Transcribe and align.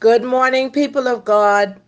Good 0.00 0.24
morning, 0.24 0.70
people 0.70 1.06
of 1.06 1.26
God. 1.26 1.78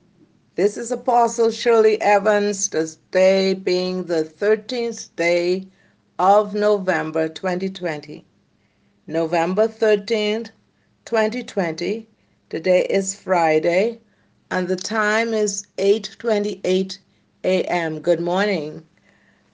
This 0.54 0.76
is 0.76 0.92
Apostle 0.92 1.50
Shirley 1.50 1.98
Evans, 2.02 2.68
this 2.68 2.96
day 3.10 3.54
being 3.54 4.04
the 4.04 4.22
13th 4.22 5.16
day 5.16 5.66
of 6.18 6.52
November 6.52 7.30
2020. 7.30 8.26
November 9.06 9.66
13th, 9.66 10.50
2020. 11.06 12.06
Today 12.50 12.86
is 12.90 13.14
Friday, 13.14 13.98
and 14.50 14.68
the 14.68 14.76
time 14.76 15.32
is 15.32 15.66
8:28 15.78 16.98
a.m. 17.44 17.98
Good 17.98 18.20
morning. 18.20 18.86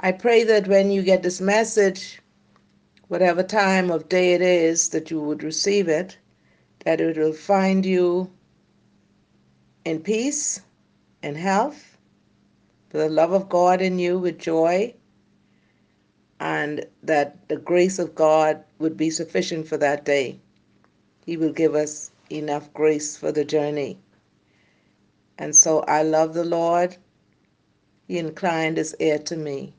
I 0.00 0.10
pray 0.10 0.42
that 0.42 0.66
when 0.66 0.90
you 0.90 1.02
get 1.04 1.22
this 1.22 1.40
message, 1.40 2.20
whatever 3.06 3.44
time 3.44 3.88
of 3.92 4.08
day 4.08 4.34
it 4.34 4.42
is 4.42 4.88
that 4.88 5.12
you 5.12 5.20
would 5.20 5.44
receive 5.44 5.86
it, 5.86 6.18
that 6.84 7.00
it 7.00 7.16
will 7.16 7.32
find 7.32 7.86
you 7.86 8.32
in 9.88 10.00
peace 10.00 10.60
and 11.22 11.34
health, 11.34 11.96
for 12.90 12.98
the 12.98 13.08
love 13.08 13.32
of 13.32 13.48
God 13.48 13.80
in 13.80 13.98
you 13.98 14.18
with 14.18 14.38
joy, 14.38 14.94
and 16.38 16.84
that 17.02 17.48
the 17.48 17.56
grace 17.56 17.98
of 17.98 18.14
God 18.14 18.62
would 18.78 18.98
be 18.98 19.08
sufficient 19.08 19.66
for 19.66 19.78
that 19.78 20.04
day. 20.04 20.38
He 21.24 21.38
will 21.38 21.52
give 21.52 21.74
us 21.74 22.10
enough 22.30 22.70
grace 22.74 23.16
for 23.16 23.32
the 23.32 23.46
journey. 23.46 23.98
And 25.38 25.56
so 25.56 25.80
I 25.80 26.02
love 26.02 26.34
the 26.34 26.44
Lord. 26.44 26.98
He 28.06 28.18
inclined 28.18 28.76
his 28.76 28.94
ear 29.00 29.18
to 29.20 29.36
me. 29.36 29.72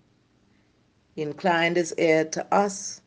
He 1.13 1.21
inclined 1.21 1.77
his 1.77 1.93
ear 1.99 2.25
to 2.25 2.53
us. 2.53 3.01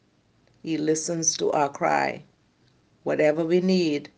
He 0.63 0.79
listens 0.79 1.37
to 1.39 1.51
our 1.51 1.69
cry. 1.69 2.23
Whatever 3.03 3.45
we 3.45 3.61
need, 3.61 4.09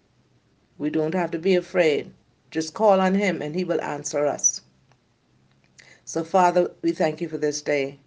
we 0.77 0.91
don't 0.91 1.15
have 1.15 1.31
to 1.31 1.39
be 1.39 1.55
afraid. 1.55 2.13
Just 2.55 2.73
call 2.73 3.01
on 3.01 3.15
Him 3.17 3.43
and 3.43 3.53
He 3.53 3.65
will 3.65 3.81
answer 3.81 4.25
us. 4.27 4.61
So, 6.05 6.23
Father, 6.23 6.71
we 6.83 6.93
thank 6.93 7.21
you 7.21 7.29
for 7.29 7.37
this 7.37 7.61
day. 7.61 7.99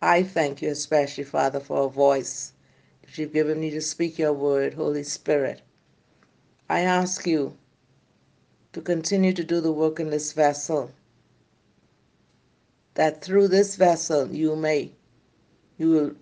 I 0.00 0.22
thank 0.22 0.62
you 0.62 0.70
especially, 0.70 1.24
Father, 1.24 1.60
for 1.60 1.84
a 1.84 1.90
voice 1.90 2.54
that 3.02 3.18
you've 3.18 3.34
given 3.34 3.60
me 3.60 3.68
to 3.68 3.82
speak 3.82 4.18
your 4.18 4.32
word, 4.32 4.72
Holy 4.72 5.02
Spirit. 5.02 5.60
I 6.70 6.80
ask 6.80 7.26
you 7.26 7.54
to 8.72 8.80
continue 8.80 9.34
to 9.34 9.44
do 9.44 9.60
the 9.60 9.72
work 9.72 10.00
in 10.00 10.08
this 10.08 10.32
vessel, 10.32 10.90
that 12.94 13.20
through 13.20 13.48
this 13.48 13.76
vessel 13.76 14.34
you 14.34 14.56
may, 14.56 14.90
you 15.76 15.90
will 15.90 16.12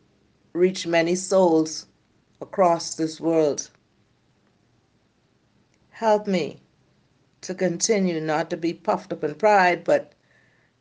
reach 0.55 0.89
many 0.89 1.15
souls 1.15 1.87
across 2.41 2.97
this 2.97 3.21
world. 3.21 3.71
Help 5.91 6.27
me 6.27 6.59
to 7.45 7.55
continue 7.55 8.21
not 8.23 8.49
to 8.49 8.57
be 8.57 8.73
puffed 8.73 9.13
up 9.13 9.23
in 9.23 9.35
pride, 9.35 9.85
but 9.85 10.13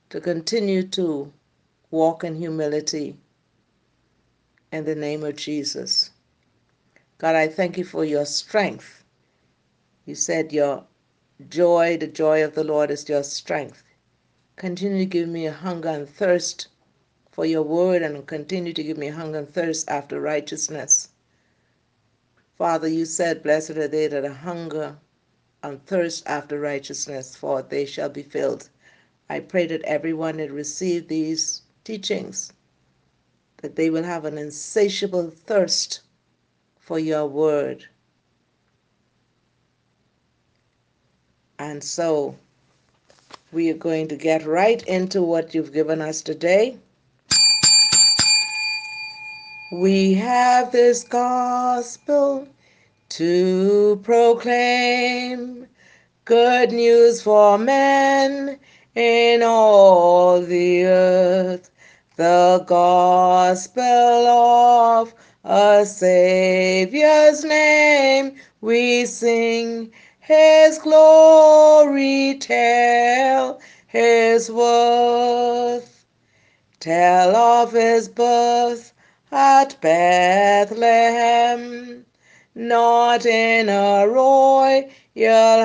to 0.10 0.22
continue 0.22 0.82
to 0.82 1.32
walk 1.92 2.24
in 2.24 2.36
humility 2.36 3.18
in 4.72 4.86
the 4.86 4.96
name 4.96 5.26
of 5.26 5.36
Jesus. 5.36 6.12
God, 7.18 7.36
I 7.36 7.50
thank 7.50 7.78
you 7.78 7.84
for 7.84 8.06
your 8.06 8.26
strength. 8.26 9.04
You 10.06 10.16
said 10.16 10.54
your 10.54 10.86
joy, 11.50 11.98
the 11.98 12.08
joy 12.08 12.44
of 12.46 12.56
the 12.56 12.64
Lord 12.64 12.92
is 12.92 13.10
your 13.10 13.24
strength. 13.24 13.84
Continue 14.56 15.00
to 15.00 15.06
give 15.06 15.28
me 15.28 15.46
a 15.46 15.52
hunger 15.52 15.90
and 15.90 16.08
thirst 16.08 16.68
for 17.30 17.46
your 17.46 17.64
word 17.64 18.02
and 18.04 18.26
continue 18.26 18.72
to 18.72 18.84
give 18.84 18.98
me 18.98 19.10
a 19.10 19.14
hunger 19.14 19.40
and 19.40 19.54
thirst 19.54 19.90
after 19.90 20.22
righteousness. 20.22 21.10
Father, 22.58 22.88
you 22.88 23.04
said, 23.06 23.44
Blessed 23.44 23.72
are 23.72 23.88
they 23.90 24.08
that 24.08 24.26
hunger 24.26 24.98
and 25.64 25.84
thirst 25.86 26.24
after 26.28 26.60
righteousness, 26.60 27.36
for 27.36 27.62
they 27.62 27.86
shall 27.86 28.10
be 28.10 28.22
filled. 28.24 28.70
I 29.30 29.40
pray 29.40 29.66
that 29.68 29.82
everyone 29.84 30.38
that 30.38 30.52
receive 30.52 31.08
these 31.08 31.62
teachings, 31.84 32.52
that 33.58 33.76
they 33.76 33.90
will 33.90 34.04
have 34.04 34.26
an 34.26 34.38
insatiable 34.38 35.32
thirst 35.32 36.02
for 36.80 37.00
your 37.00 37.26
word. 37.26 37.86
And 41.60 41.82
so 41.82 42.36
we 43.54 43.70
are 43.70 43.76
going 43.76 44.10
to 44.10 44.16
get 44.16 44.46
right 44.46 44.84
into 44.84 45.22
what 45.22 45.56
you've 45.56 45.72
given 45.72 46.02
us 46.02 46.22
today. 46.22 46.78
We 49.72 50.14
have 50.16 50.72
this 50.72 51.04
gospel 51.04 52.48
to 53.14 54.02
proclaim 54.02 55.68
good 56.26 56.72
news 56.72 57.22
for 57.22 57.60
men 57.60 58.58
in 58.96 59.44
all 59.44 60.42
the 60.42 60.84
earth, 60.86 61.70
the 62.16 62.64
gospel 62.66 63.84
of 63.84 65.14
a 65.44 65.86
Savior's 65.86 67.44
name 67.44 68.36
we 68.62 69.06
sing, 69.06 69.92
His 70.20 70.80
glory 70.80 72.40
tell, 72.40 73.62
His 73.86 74.50
worth, 74.50 76.04
tell 76.80 77.36
of 77.36 77.74
His 77.74 78.10
birth 78.10 78.92
at 79.32 79.80
Bethlehem 79.82 80.74
not 82.56 83.26
in 83.26 83.68
a 83.70 84.08
royal 84.08 84.88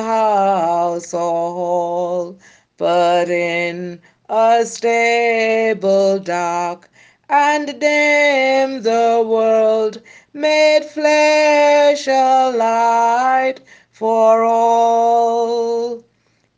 house 0.02 1.12
or 1.12 1.20
hall, 1.20 2.38
but 2.76 3.28
in 3.28 4.00
a 4.28 4.64
stable 4.64 6.18
dark 6.18 6.90
and 7.28 7.78
dim 7.80 8.82
the 8.82 9.22
world 9.26 10.02
made 10.32 10.84
flesh 10.84 12.06
a 12.08 12.50
light 12.56 13.60
for 13.90 14.44
all. 14.44 16.04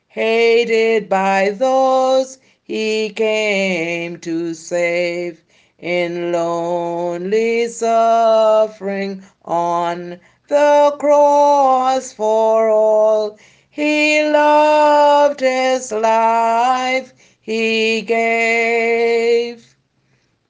hated 0.08 1.08
by 1.08 1.50
those 1.50 2.38
he 2.66 3.10
came 3.10 4.18
to 4.18 4.54
save 4.54 5.44
in 5.78 6.32
lonely 6.32 7.68
suffering 7.68 9.22
on 9.44 10.18
the 10.48 10.96
cross 10.98 12.14
for 12.14 12.70
all. 12.70 13.38
He 13.68 14.24
loved 14.24 15.40
his 15.40 15.92
life, 15.92 17.12
he 17.38 18.00
gave. 18.00 19.76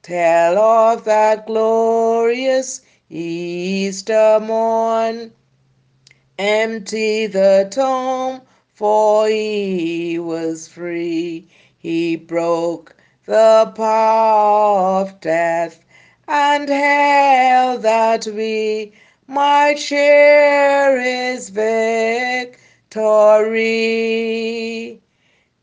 Tell 0.02 0.56
of 0.56 1.04
that 1.06 1.46
glorious 1.48 2.80
Easter 3.10 4.38
morn. 4.40 5.32
Empty 6.38 7.26
the 7.26 7.66
tomb, 7.72 8.42
for 8.72 9.26
he 9.26 10.18
was 10.20 10.68
free. 10.68 11.48
He 11.84 12.16
broke 12.16 12.96
the 13.26 13.70
power 13.76 15.02
of 15.02 15.20
death 15.20 15.84
and 16.26 16.66
hell 16.66 17.76
that 17.76 18.26
we 18.26 18.94
might 19.26 19.78
share 19.78 20.98
his 20.98 21.50
victory. 21.50 22.58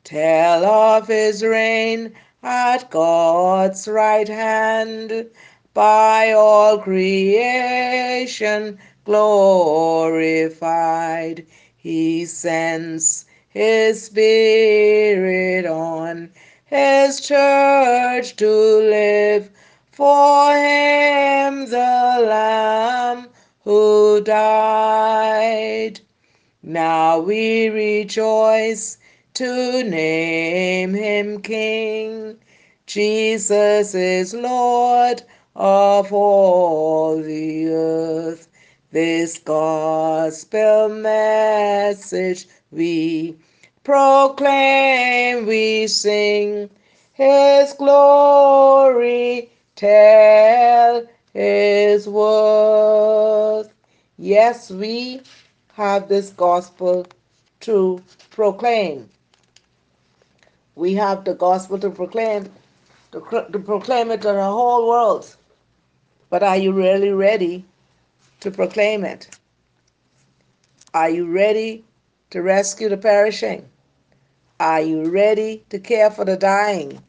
Tell 0.04 0.64
of 0.64 1.08
his 1.08 1.44
reign 1.44 2.14
at 2.44 2.92
God's 2.92 3.88
right 3.88 4.28
hand, 4.28 5.28
by 5.74 6.34
all 6.34 6.78
creation 6.78 8.78
glorified. 9.06 10.68
He 11.76 12.26
sends 12.26 13.26
his 13.54 14.06
Spirit 14.06 15.66
on 15.66 16.32
His 16.68 17.20
church 17.20 18.38
to 18.38 18.48
live 18.48 19.50
for 19.92 20.56
Him, 20.56 21.66
the 21.70 22.26
Lamb 22.30 23.28
who 23.66 24.22
died. 24.22 26.00
Now 26.64 27.20
we 27.20 27.68
rejoice 27.68 28.98
to 29.34 29.84
name 29.84 30.94
Him 30.94 31.42
King. 31.42 32.38
Jesus 32.86 33.94
is 33.94 34.34
Lord 34.34 35.24
of 35.58 36.14
all 36.14 37.22
the 37.22 37.68
earth. 37.68 38.48
This 38.92 39.40
gospel 39.40 40.88
message 40.88 42.48
we 42.72 43.38
proclaim, 43.84 45.46
we 45.46 45.88
sing 45.88 46.70
His 47.14 47.74
glory, 47.74 49.50
tell 49.76 51.08
his 51.34 52.08
worth. 52.08 53.74
Yes, 54.18 54.70
we 54.70 55.22
have 55.74 56.08
this 56.08 56.30
gospel 56.30 57.08
to 57.62 58.04
proclaim. 58.30 59.10
We 60.76 60.94
have 60.96 61.24
the 61.26 61.34
gospel 61.34 61.80
to 61.80 61.90
proclaim, 61.90 62.52
to, 63.12 63.48
to 63.52 63.60
proclaim 63.60 64.12
it 64.12 64.22
to 64.22 64.30
the 64.30 64.44
whole 64.44 64.88
world. 64.88 65.36
But 66.30 66.44
are 66.44 66.58
you 66.58 66.72
really 66.72 67.12
ready 67.12 67.66
to 68.42 68.52
proclaim 68.52 69.04
it? 69.04 69.30
Are 70.94 71.10
you 71.10 71.32
ready 71.32 71.84
to 72.32 72.42
rescue 72.42 72.90
the 72.90 72.98
perishing? 72.98 73.70
Are 74.60 74.82
you 74.82 75.06
ready 75.06 75.64
to 75.70 75.80
care 75.80 76.10
for 76.10 76.26
the 76.26 76.38
dying? 76.38 77.02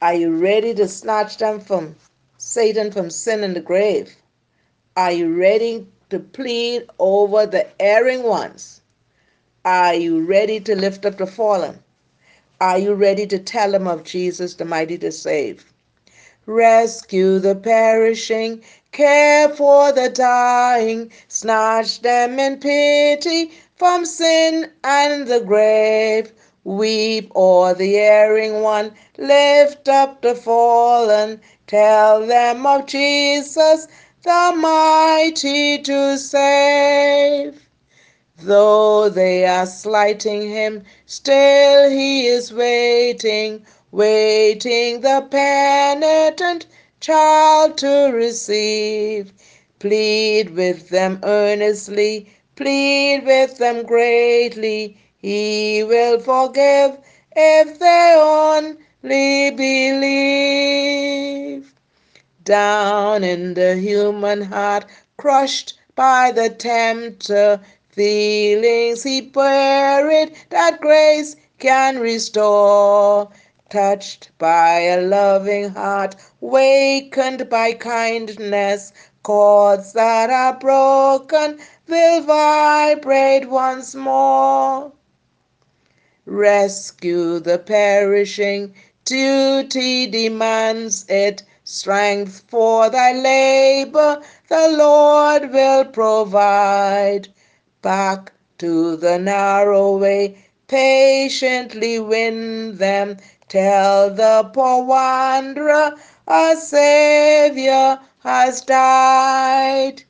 Are 0.00 0.14
you 0.14 0.34
ready 0.34 0.74
to 0.74 0.88
snatch 0.88 1.38
them 1.38 1.60
from 1.60 1.94
Satan, 2.38 2.90
from 2.90 3.10
sin 3.10 3.44
and 3.44 3.54
the 3.54 3.60
grave? 3.60 4.16
Are 4.96 5.12
you 5.12 5.34
ready 5.34 5.86
to 6.10 6.18
plead 6.18 6.86
over 6.98 7.46
the 7.46 7.66
erring 7.80 8.22
ones? 8.22 8.80
Are 9.64 9.94
you 9.94 10.24
ready 10.24 10.58
to 10.60 10.74
lift 10.74 11.04
up 11.06 11.18
the 11.18 11.26
fallen? 11.26 11.78
Are 12.60 12.78
you 12.78 12.94
ready 12.94 13.26
to 13.26 13.38
tell 13.38 13.72
them 13.72 13.86
of 13.86 14.04
Jesus, 14.04 14.54
the 14.54 14.64
mighty 14.64 14.96
to 14.98 15.12
save? 15.12 15.64
Rescue 16.46 17.38
the 17.38 17.54
perishing, 17.54 18.62
care 18.90 19.48
for 19.50 19.92
the 19.92 20.08
dying, 20.08 21.12
snatch 21.28 22.00
them 22.00 22.38
in 22.38 22.58
pity 22.58 23.52
from 23.82 24.04
sin 24.04 24.70
and 24.84 25.26
the 25.26 25.40
grave. 25.40 26.30
Weep 26.62 27.32
o'er 27.34 27.74
the 27.74 27.96
erring 27.96 28.60
one, 28.60 28.92
lift 29.18 29.88
up 29.88 30.22
the 30.22 30.36
fallen, 30.36 31.40
tell 31.66 32.24
them 32.24 32.64
of 32.64 32.86
Jesus, 32.86 33.88
the 34.22 34.54
mighty 34.56 35.82
to 35.82 36.16
save. 36.16 37.68
Though 38.40 39.08
they 39.08 39.46
are 39.46 39.66
slighting 39.66 40.48
him, 40.48 40.84
still 41.06 41.90
he 41.90 42.28
is 42.28 42.52
waiting 42.52 43.66
waiting 43.90 45.00
the 45.00 45.26
penitent 45.28 46.66
child 47.00 47.76
to 47.78 48.12
receive. 48.14 49.32
Plead 49.80 50.54
with 50.54 50.90
them 50.90 51.18
earnestly, 51.24 52.32
plead 52.56 53.24
with 53.24 53.58
them 53.58 53.84
greatly. 53.84 54.96
He 55.16 55.82
will 55.84 56.18
forgive 56.20 56.98
if 57.34 57.78
they 57.78 58.14
only 58.18 59.50
believe. 59.50 60.92
Down 62.44 63.22
in 63.24 63.54
the 63.54 63.76
human 63.76 64.42
heart, 64.42 64.84
crushed 65.16 65.78
by 65.94 66.32
the 66.32 66.50
tempter, 66.50 67.60
feelings 67.88 69.02
he 69.02 69.20
buried 69.20 70.34
that 70.50 70.80
grace 70.80 71.36
can 71.58 72.00
restore 72.00 73.30
touched 73.72 74.30
by 74.36 74.80
a 74.80 75.00
loving 75.00 75.70
heart, 75.70 76.14
wakened 76.42 77.48
by 77.48 77.72
kindness, 77.72 78.92
chords 79.22 79.94
that 79.94 80.28
are 80.28 80.58
broken 80.58 81.58
will 81.92 82.22
vibrate 82.22 83.48
once 83.48 83.94
more. 83.94 84.92
Rescue 86.24 87.38
the 87.38 87.58
perishing, 87.58 88.74
duty 89.04 90.06
demands 90.06 91.04
it, 91.08 91.42
strength 91.62 92.44
for 92.48 92.88
thy 92.88 93.12
labor 93.12 94.22
the 94.48 94.68
Lord 94.70 95.52
will 95.52 95.84
provide. 95.84 97.28
Back 97.82 98.32
to 98.58 98.96
the 98.96 99.18
narrow 99.18 99.96
way, 99.98 100.38
patiently 100.66 101.98
win 101.98 102.78
them 102.78 103.18
Tell 103.52 104.08
the 104.08 104.50
poor 104.54 104.82
wanderer 104.82 105.94
a 106.26 106.56
Savior 106.56 108.00
has 108.20 108.62
died. 108.62 110.04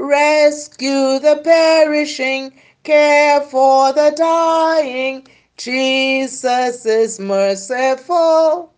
Rescue 0.00 1.18
the 1.18 1.40
perishing, 1.42 2.52
care 2.84 3.40
for 3.40 3.92
the 3.92 4.12
dying. 4.16 5.26
Jesus 5.56 6.86
is 6.86 7.18
merciful. 7.18 8.72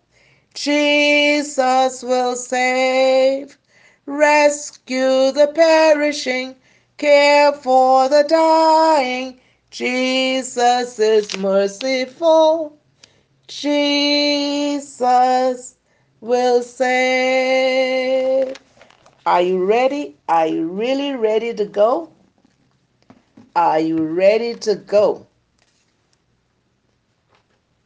Jesus 0.55 2.01
will 2.01 2.35
save. 2.35 3.55
Rescue 4.07 5.31
the 5.31 5.51
perishing, 5.53 6.55
care 6.97 7.53
for 7.53 8.09
the 8.09 8.25
dying. 8.27 9.39
Jesus 9.69 10.97
is 10.97 11.37
merciful. 11.37 12.79
Jesus 13.47 15.75
will 16.19 16.63
save. 16.63 18.57
Are 19.25 19.41
you 19.41 19.63
ready? 19.65 20.17
Are 20.27 20.47
you 20.47 20.67
really 20.67 21.15
ready 21.15 21.53
to 21.53 21.65
go? 21.65 22.11
Are 23.55 23.79
you 23.79 23.97
ready 24.03 24.55
to 24.55 24.73
go? 24.73 25.27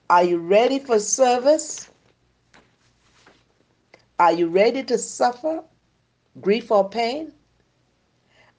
Are 0.09 0.23
you 0.23 0.37
ready 0.37 0.79
for 0.79 0.97
service? 0.97 1.89
Are 4.17 4.31
you 4.31 4.47
ready 4.47 4.81
to 4.83 4.97
suffer 4.97 5.61
grief 6.39 6.71
or 6.71 6.89
pain? 6.89 7.33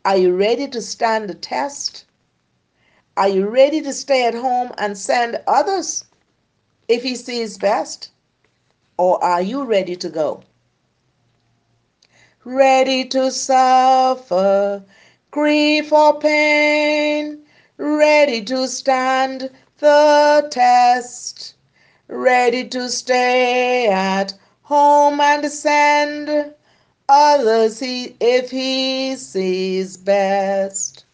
Are 0.04 0.18
you 0.18 0.36
ready 0.36 0.68
to 0.68 0.82
stand 0.82 1.30
the 1.30 1.34
test? 1.34 2.04
Are 3.16 3.28
you 3.28 3.48
ready 3.48 3.80
to 3.80 3.92
stay 3.94 4.26
at 4.26 4.34
home 4.34 4.72
and 4.76 4.98
send 4.98 5.40
others 5.46 6.04
if 6.88 7.02
he 7.02 7.16
sees 7.16 7.56
best? 7.56 8.10
Or 8.98 9.22
are 9.24 9.40
you 9.40 9.64
ready 9.64 9.96
to 9.96 10.10
go? 10.10 10.42
Ready 12.48 13.04
to 13.06 13.32
suffer 13.32 14.84
grief 15.32 15.92
or 15.92 16.20
pain, 16.20 17.42
ready 17.76 18.40
to 18.44 18.68
stand 18.68 19.50
the 19.78 20.46
test, 20.48 21.54
ready 22.06 22.68
to 22.68 22.88
stay 22.88 23.88
at 23.88 24.34
home 24.62 25.20
and 25.20 25.50
send 25.50 26.54
others 27.08 27.80
he, 27.80 28.14
if 28.20 28.52
he 28.52 29.16
sees 29.16 29.96
best. 29.96 31.04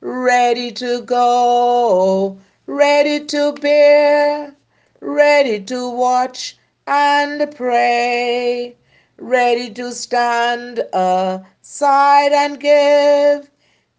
Ready 0.00 0.70
to 0.70 1.00
go, 1.02 2.38
ready 2.66 3.24
to 3.26 3.52
bear 3.54 4.54
ready 5.00 5.60
to 5.64 5.88
watch 5.88 6.56
and 6.86 7.54
pray, 7.56 8.76
ready 9.20 9.70
to 9.70 9.92
stand 9.92 10.78
aside 10.94 12.32
and 12.32 12.58
give 12.58 13.50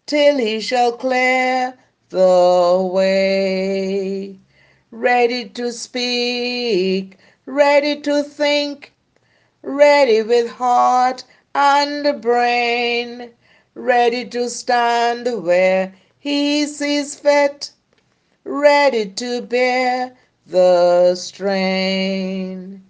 till 0.07 0.37
he 0.37 0.59
shall 0.59 0.91
clear 0.91 1.77
the 2.09 2.89
way. 2.91 4.39
Ready 4.89 5.47
to 5.49 5.71
speak, 5.71 7.17
ready 7.45 8.01
to 8.01 8.23
think, 8.23 8.93
ready 9.61 10.23
with 10.23 10.49
heart 10.49 11.23
and 11.53 12.19
brain, 12.19 13.29
ready 13.75 14.25
to 14.25 14.49
stand 14.49 15.43
where 15.43 15.93
he 16.19 16.65
sees 16.65 17.15
fit, 17.15 17.71
ready 18.43 19.05
to 19.05 19.43
bear 19.43 20.17
the 20.47 21.13
strain. 21.15 22.83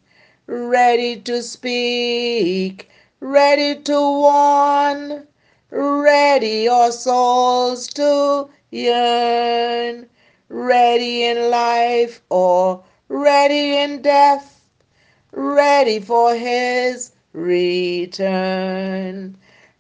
Ready 0.53 1.15
to 1.21 1.41
speak, 1.41 2.89
ready 3.21 3.73
to 3.83 3.93
warn, 3.93 5.25
ready 5.69 6.67
our 6.67 6.91
souls 6.91 7.87
to 7.93 8.49
yearn, 8.69 10.09
ready 10.49 11.23
in 11.23 11.49
life 11.49 12.21
or 12.29 12.83
ready 13.07 13.77
in 13.77 14.01
death, 14.01 14.59
ready 15.31 16.01
for 16.01 16.35
his 16.35 17.13
return, 17.31 18.17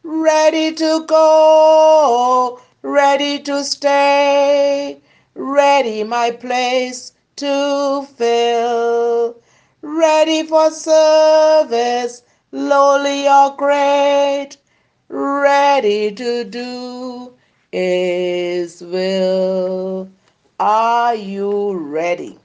ready 0.03 0.71
to 0.73 1.03
go, 1.05 2.61
ready 2.81 3.39
to 3.39 3.61
stay, 3.65 5.01
ready 5.35 6.05
my 6.05 6.31
place 6.31 7.11
to 7.35 8.07
fill. 8.15 9.35
Ready 9.81 10.43
for 10.45 10.69
service, 10.69 12.21
lowly 12.51 13.27
or 13.27 13.55
great, 13.55 14.57
ready 15.09 16.11
to 16.11 16.43
do 16.43 17.33
His 17.71 18.81
will. 18.81 20.09
Are 20.59 21.15
you 21.15 21.73
ready? 21.73 22.37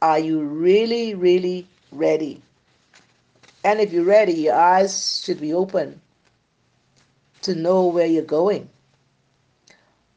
Are 0.00 0.18
you 0.20 0.40
really, 0.42 1.14
really 1.14 1.66
ready? 1.90 2.40
And 3.64 3.80
if 3.80 3.92
you're 3.92 4.04
ready, 4.04 4.32
your 4.34 4.54
eyes 4.54 5.22
should 5.24 5.40
be 5.40 5.52
open 5.52 6.00
to 7.42 7.54
know 7.54 7.86
where 7.86 8.06
you're 8.06 8.22
going. 8.22 8.68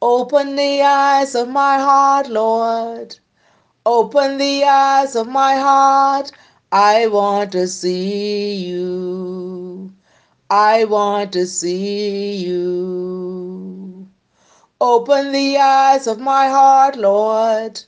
Open 0.00 0.56
the 0.56 0.82
eyes 0.82 1.34
of 1.34 1.48
my 1.48 1.78
heart, 1.78 2.28
Lord. 2.28 3.18
Open 3.86 4.36
the 4.38 4.64
eyes 4.64 5.14
of 5.14 5.28
my 5.28 5.54
heart. 5.54 6.32
I 6.72 7.06
want 7.06 7.52
to 7.52 7.68
see 7.68 8.56
you. 8.56 9.94
I 10.50 10.84
want 10.86 11.32
to 11.34 11.46
see 11.46 12.34
you. 12.34 14.08
Open 14.80 15.30
the 15.30 15.58
eyes 15.58 16.08
of 16.08 16.18
my 16.18 16.48
heart, 16.48 16.96
Lord. 16.96 17.80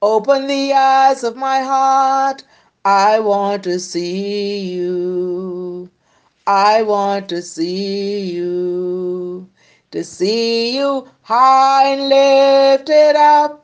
Open 0.00 0.46
the 0.46 0.72
eyes 0.72 1.22
of 1.22 1.36
my 1.36 1.60
heart. 1.60 2.42
I 2.86 3.20
want 3.20 3.64
to 3.64 3.78
see 3.78 4.60
you. 4.72 5.90
I 6.46 6.82
want 6.84 7.28
to 7.28 7.42
see 7.42 8.30
you. 8.32 9.50
To 9.90 10.04
see 10.04 10.78
you 10.78 11.06
high 11.20 11.88
and 11.88 12.08
lifted 12.08 13.14
up, 13.16 13.63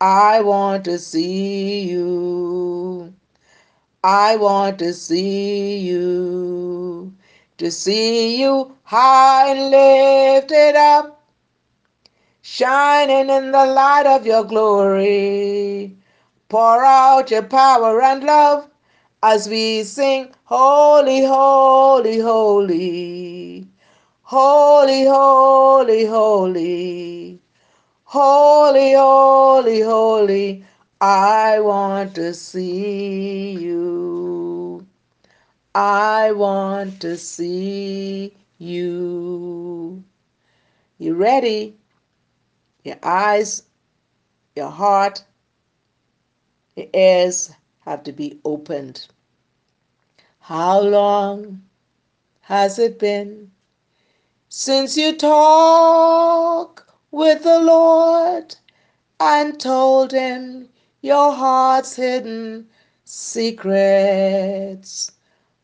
I 0.00 0.40
want 0.42 0.84
to 0.86 0.98
see 0.98 1.82
you. 1.90 3.14
I 4.04 4.36
want 4.36 4.78
to 4.80 4.92
see 4.94 5.78
you. 5.78 7.14
To 7.58 7.70
see 7.70 8.40
you 8.42 8.76
high 8.82 9.50
and 9.50 9.70
lifted 9.70 10.76
up, 10.76 11.22
shining 12.42 13.30
in 13.30 13.52
the 13.52 13.66
light 13.66 14.06
of 14.06 14.26
your 14.26 14.44
glory. 14.44 15.96
Pour 16.48 16.84
out 16.84 17.30
your 17.30 17.42
power 17.44 18.02
and 18.02 18.24
love 18.24 18.68
as 19.22 19.48
we 19.48 19.84
sing, 19.84 20.34
Holy, 20.44 21.24
Holy, 21.24 22.18
Holy. 22.18 23.68
Holy, 24.22 25.04
holy, 25.06 26.06
holy. 26.06 27.40
Holy, 28.14 28.92
holy, 28.92 29.80
holy. 29.80 30.64
I 31.00 31.58
want 31.58 32.14
to 32.14 32.32
see 32.32 33.50
you. 33.54 34.86
I 35.74 36.30
want 36.30 37.00
to 37.00 37.16
see 37.16 38.36
you. 38.58 40.04
You 40.98 41.14
ready? 41.14 41.76
Your 42.84 42.98
eyes, 43.02 43.64
your 44.54 44.70
heart, 44.70 45.24
your 46.76 46.86
ears 46.94 47.50
have 47.80 48.04
to 48.04 48.12
be 48.12 48.38
opened. 48.44 49.08
How 50.38 50.80
long 50.80 51.64
has 52.42 52.78
it 52.78 53.00
been 53.00 53.50
since 54.48 54.96
you 54.96 55.16
talk 55.16 56.83
with 57.14 57.44
the 57.44 57.60
Lord 57.60 58.56
and 59.20 59.60
told 59.60 60.10
him 60.10 60.68
your 61.00 61.32
heart's 61.32 61.94
hidden 61.94 62.66
secrets? 63.04 64.02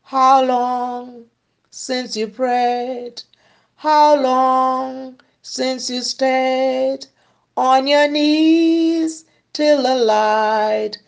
How 0.03 0.41
long 0.45 1.25
since 1.69 2.15
you 2.15 2.27
prayed? 2.27 3.23
How 3.75 4.15
long 4.15 5.19
since 5.41 5.89
you 5.89 6.03
stayed 6.03 7.07
on 7.57 7.85
your 7.85 8.07
knees 8.07 9.25
till 9.51 9.83
the 9.83 9.95
light 9.95 10.99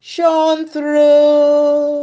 shone 0.00 0.66
through? 0.66 2.02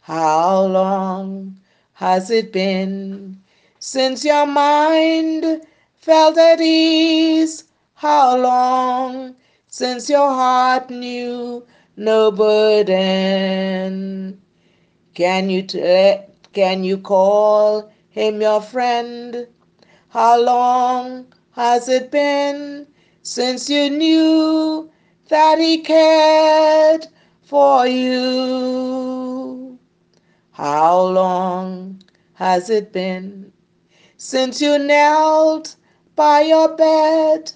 How 0.00 0.62
long 0.64 1.60
has 1.92 2.30
it 2.30 2.52
been 2.54 3.42
since 3.78 4.24
your 4.24 4.46
mind 4.46 5.60
felt 6.08 6.38
at 6.38 6.58
ease? 6.58 7.64
How 7.92 8.34
long 8.38 9.36
since 9.66 10.08
your 10.08 10.30
heart 10.30 10.88
knew 10.88 11.66
no 11.98 12.30
burden? 12.32 13.92
Can 15.12 15.50
you 15.50 15.60
t- 15.64 15.82
eh, 15.82 16.22
can 16.54 16.82
you 16.82 16.96
call 16.96 17.92
him 18.08 18.40
your 18.40 18.62
friend? 18.62 19.48
How 20.08 20.40
long 20.40 21.26
has 21.50 21.90
it 21.90 22.10
been 22.10 22.86
since 23.20 23.68
you 23.68 23.90
knew 23.90 24.90
that 25.28 25.58
he 25.58 25.82
cared 25.82 27.06
for 27.42 27.86
you? 27.86 29.78
How 30.52 31.02
long 31.02 32.02
has 32.32 32.70
it 32.70 32.94
been 32.94 33.52
since 34.16 34.62
you 34.62 34.78
knelt 34.78 35.76
by 36.18 36.40
your 36.40 36.74
bed 36.74 37.52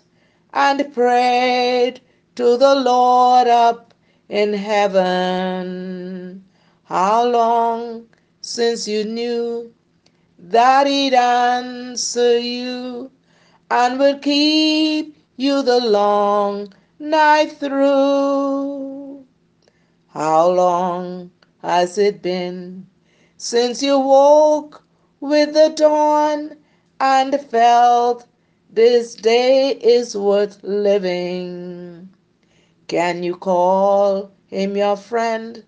and 0.52 0.94
prayed 0.94 2.00
to 2.36 2.56
the 2.56 2.76
Lord 2.76 3.48
up 3.48 3.92
in 4.28 4.52
heaven? 4.54 6.44
How 6.84 7.26
long 7.26 8.06
since 8.40 8.86
you 8.86 9.02
knew 9.02 9.74
that 10.38 10.86
He'd 10.86 11.12
answer 11.12 12.38
you 12.38 13.10
and 13.68 13.98
will 13.98 14.20
keep 14.20 15.16
you 15.36 15.62
the 15.62 15.80
long 15.80 16.72
night 17.00 17.58
through? 17.58 19.26
How 20.06 20.48
long 20.48 21.32
has 21.62 21.98
it 21.98 22.22
been 22.22 22.86
since 23.36 23.82
you 23.82 23.98
woke 23.98 24.84
with 25.18 25.52
the 25.52 25.72
dawn 25.74 26.58
and 27.00 27.40
felt 27.40 28.28
this 28.72 29.14
day 29.14 29.72
is 29.72 30.16
worth 30.16 30.58
living? 30.62 32.08
Can 32.88 33.22
you 33.22 33.36
call 33.36 34.32
him 34.46 34.78
your 34.78 34.96
friend? 34.96 35.62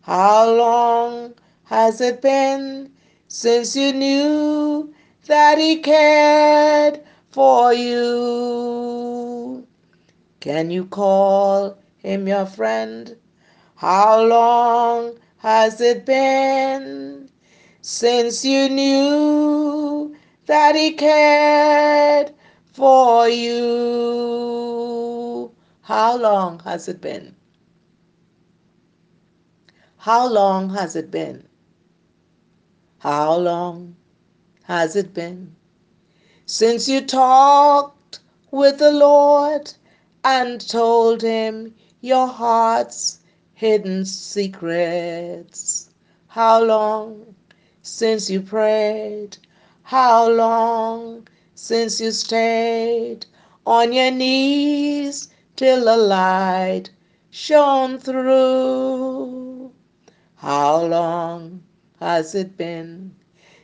How 0.00 0.50
long 0.52 1.34
has 1.64 2.00
it 2.00 2.20
been 2.20 2.90
since 3.28 3.76
you 3.76 3.92
knew 3.92 4.92
that 5.26 5.58
he 5.58 5.76
cared 5.76 7.00
for 7.30 7.72
you? 7.72 9.64
Can 10.40 10.72
you 10.72 10.86
call 10.86 11.78
him 11.98 12.26
your 12.26 12.46
friend? 12.46 13.16
How 13.76 14.20
long 14.20 15.16
has 15.36 15.80
it 15.80 16.04
been 16.04 17.30
since 17.82 18.44
you 18.44 18.68
knew 18.68 20.16
that 20.46 20.74
he 20.74 20.90
cared 20.94 22.34
for 22.78 23.28
you? 23.28 24.70
How 25.82 26.16
long 26.16 26.60
has 26.60 26.86
it 26.86 27.00
been? 27.00 27.34
How 29.96 30.28
long 30.28 30.70
has 30.70 30.94
it 30.94 31.10
been? 31.10 31.48
How 33.00 33.34
long 33.36 33.96
has 34.62 34.94
it 34.94 35.12
been 35.12 35.56
since 36.46 36.88
you 36.88 37.00
talked 37.00 38.20
with 38.52 38.78
the 38.78 38.92
Lord 38.92 39.72
and 40.22 40.60
told 40.60 41.20
him 41.20 41.74
your 42.00 42.28
heart's 42.28 43.18
hidden 43.54 44.04
secrets? 44.04 45.90
How 46.28 46.62
long 46.62 47.34
since 47.82 48.30
you 48.30 48.40
prayed? 48.40 49.36
How 49.82 50.28
long 50.28 51.26
since 51.60 52.00
you 52.00 52.12
stayed 52.12 53.26
on 53.66 53.92
your 53.92 54.12
knees 54.12 55.28
till 55.56 55.84
the 55.86 55.96
light 55.96 56.88
shone 57.30 57.98
through? 57.98 59.72
How 60.36 60.84
long 60.84 61.64
has 61.98 62.36
it 62.36 62.56
been 62.56 63.16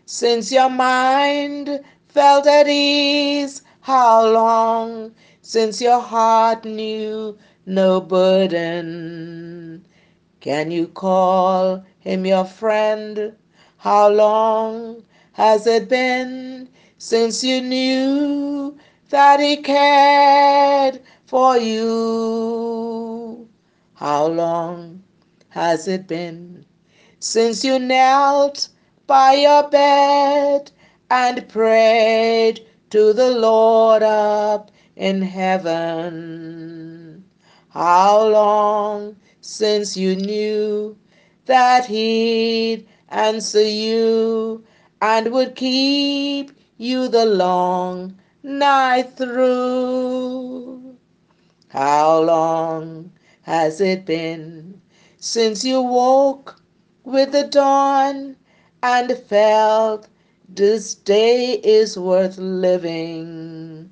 since 0.06 0.50
your 0.50 0.70
mind 0.70 1.84
felt 2.08 2.48
at 2.48 2.66
ease? 2.66 3.62
How 3.82 4.26
long 4.26 5.14
since 5.40 5.80
your 5.80 6.00
heart 6.00 6.64
knew 6.64 7.38
no 7.64 8.00
burden? 8.00 9.86
Can 10.40 10.72
you 10.72 10.88
call 10.88 11.84
him 12.00 12.26
your 12.26 12.44
friend? 12.44 13.36
How 13.76 14.08
long 14.08 15.04
has 15.34 15.68
it 15.68 15.88
been 15.88 16.68
since 17.04 17.44
you 17.44 17.60
knew 17.60 18.78
that 19.10 19.38
He 19.38 19.58
cared 19.58 21.02
for 21.26 21.58
you? 21.58 23.46
How 23.92 24.28
long 24.28 25.02
has 25.50 25.86
it 25.86 26.08
been 26.08 26.64
since 27.18 27.62
you 27.62 27.78
knelt 27.78 28.70
by 29.06 29.34
your 29.34 29.68
bed 29.68 30.72
and 31.10 31.46
prayed 31.46 32.66
to 32.88 33.12
the 33.12 33.32
Lord 33.32 34.02
up 34.02 34.70
in 34.96 35.20
heaven? 35.20 37.22
How 37.68 38.28
long 38.28 39.16
since 39.42 39.94
you 39.94 40.16
knew 40.16 40.96
that 41.44 41.84
He'd 41.84 42.88
answer 43.10 43.62
you 43.62 44.64
and 45.02 45.34
would 45.34 45.54
keep 45.54 46.50
you 46.76 47.08
the 47.08 47.24
long 47.24 48.18
night 48.42 49.16
through. 49.16 50.96
How 51.68 52.20
long 52.20 53.12
has 53.42 53.80
it 53.80 54.04
been 54.06 54.80
since 55.16 55.64
you 55.64 55.80
woke 55.80 56.60
with 57.04 57.32
the 57.32 57.44
dawn 57.44 58.36
and 58.82 59.16
felt 59.16 60.08
this 60.48 60.94
day 60.94 61.60
is 61.64 61.98
worth 61.98 62.38
living? 62.38 63.90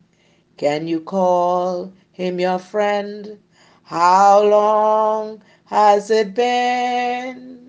Can 0.57 0.87
you 0.87 1.01
call 1.01 1.93
him 2.12 2.41
your 2.41 2.59
friend? 2.59 3.39
How 3.85 4.43
long 4.43 5.43
has 5.67 6.11
it 6.11 6.35
been? 6.35 7.62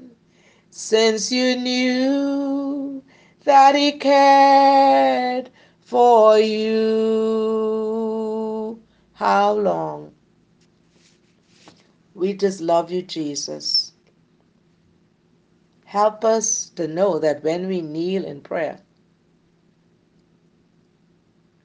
since 0.75 1.31
you 1.31 1.55
knew 1.55 3.02
that 3.43 3.75
He 3.75 3.93
cared 3.93 5.49
for 5.81 6.37
you. 6.39 7.73
How 9.13 9.53
long? 9.53 10.13
We 12.13 12.33
just 12.33 12.61
love 12.61 12.91
you, 12.91 13.01
Jesus. 13.01 13.91
Help 15.85 16.23
us 16.25 16.69
to 16.69 16.87
know 16.87 17.19
that 17.19 17.43
when 17.43 17.67
we 17.67 17.81
kneel 17.81 18.25
in 18.25 18.41
prayer, 18.41 18.79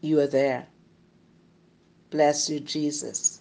you 0.01 0.21
are 0.21 0.27
there. 0.27 0.67
Bless 2.11 2.49
you, 2.51 2.61
Jesus. 2.61 3.41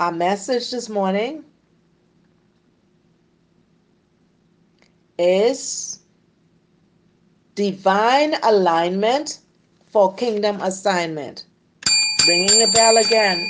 Our 0.00 0.12
message 0.12 0.70
this 0.70 0.88
morning 0.88 1.44
is 5.18 6.00
divine 7.54 8.34
alignment 8.42 9.40
for 9.86 10.14
kingdom 10.14 10.60
assignment. 10.60 11.44
Ringing 12.26 12.58
the 12.58 12.70
bell 12.72 12.96
again. 12.96 13.46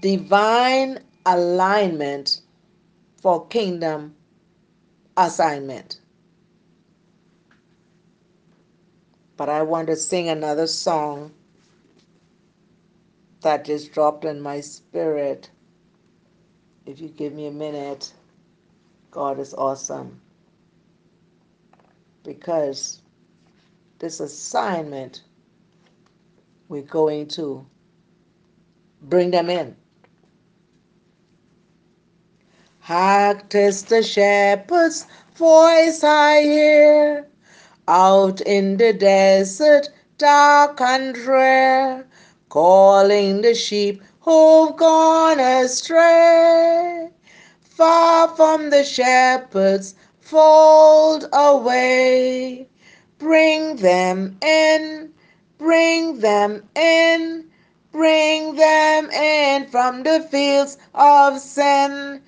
Divine 0.00 0.98
alignment 1.26 2.40
for 3.22 3.46
kingdom 3.46 4.14
assignment. 5.16 6.00
But 9.36 9.48
I 9.48 9.62
want 9.62 9.86
to 9.88 9.96
sing 9.96 10.28
another 10.28 10.66
song 10.66 11.32
that 13.42 13.64
just 13.64 13.92
dropped 13.92 14.24
in 14.24 14.40
my 14.40 14.60
spirit. 14.60 15.50
If 16.88 17.02
you 17.02 17.10
give 17.10 17.34
me 17.34 17.46
a 17.46 17.50
minute, 17.50 18.14
God 19.10 19.38
is 19.38 19.52
awesome. 19.52 20.22
Because 22.24 23.02
this 23.98 24.20
assignment, 24.20 25.22
we're 26.70 26.80
going 26.80 27.28
to 27.28 27.66
bring 29.02 29.30
them 29.30 29.50
in. 29.50 29.76
Hark, 32.78 33.50
tis 33.50 33.82
the 33.82 34.02
shepherd's 34.02 35.06
voice 35.36 36.02
I 36.02 36.40
hear 36.40 37.28
out 37.86 38.40
in 38.40 38.78
the 38.78 38.94
desert, 38.94 39.90
dark 40.16 40.80
and 40.80 41.14
drear 41.14 42.08
calling 42.48 43.42
the 43.42 43.54
sheep 43.54 44.02
who've 44.28 44.76
gone 44.76 45.40
astray, 45.40 47.08
far 47.62 48.28
from 48.36 48.68
the 48.68 48.84
shepherd's 48.84 49.94
fold 50.20 51.26
away. 51.32 52.68
Bring 53.18 53.76
them 53.76 54.36
in, 54.42 55.10
bring 55.56 56.18
them 56.20 56.62
in, 56.76 57.48
bring 57.90 58.54
them 58.54 59.08
in 59.12 59.66
from 59.68 60.02
the 60.02 60.20
fields 60.30 60.76
of 60.94 61.38
sin. 61.38 62.20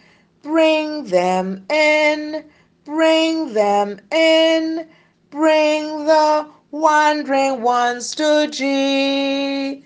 Bring 0.42 1.04
them 1.04 1.66
in, 1.68 2.46
bring 2.86 3.52
them 3.52 4.00
in, 4.10 4.88
bring 5.28 6.06
the 6.06 6.48
wandering 6.70 7.60
ones 7.60 8.14
to 8.14 8.48
Jesus. 8.50 9.84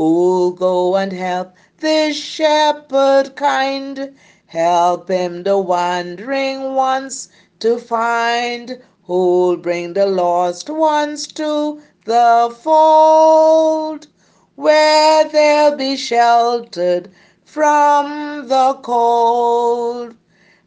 Who'll 0.00 0.52
go 0.52 0.94
and 0.94 1.12
help 1.12 1.56
this 1.78 2.16
shepherd 2.16 3.34
kind, 3.34 4.14
help 4.46 5.08
him 5.08 5.42
the 5.42 5.58
wandering 5.58 6.76
ones 6.76 7.28
to 7.58 7.78
find, 7.78 8.80
who'll 9.02 9.56
bring 9.56 9.94
the 9.94 10.06
lost 10.06 10.70
ones 10.70 11.26
to 11.32 11.82
the 12.04 12.56
fold, 12.62 14.06
where 14.54 15.24
they'll 15.24 15.74
be 15.74 15.96
sheltered 15.96 17.10
from 17.44 18.46
the 18.46 18.74
cold. 18.74 20.14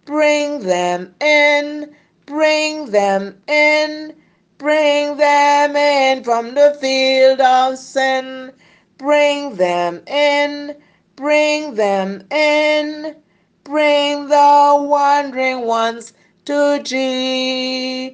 Bring 0.04 0.60
them 0.64 1.16
in, 1.22 1.96
bring 2.26 2.88
them 2.88 3.42
in, 3.48 4.14
Bring 4.58 5.18
them 5.18 5.76
in 5.76 6.24
from 6.24 6.54
the 6.54 6.78
field 6.80 7.42
of 7.42 7.80
sin. 7.80 8.52
Bring 9.02 9.56
them 9.56 10.04
in, 10.06 10.78
bring 11.16 11.74
them 11.74 12.24
in. 12.30 13.16
Bring 13.64 14.28
the 14.28 14.78
wandering 14.80 15.62
ones 15.62 16.14
to 16.46 16.80
Jesus. 16.84 18.14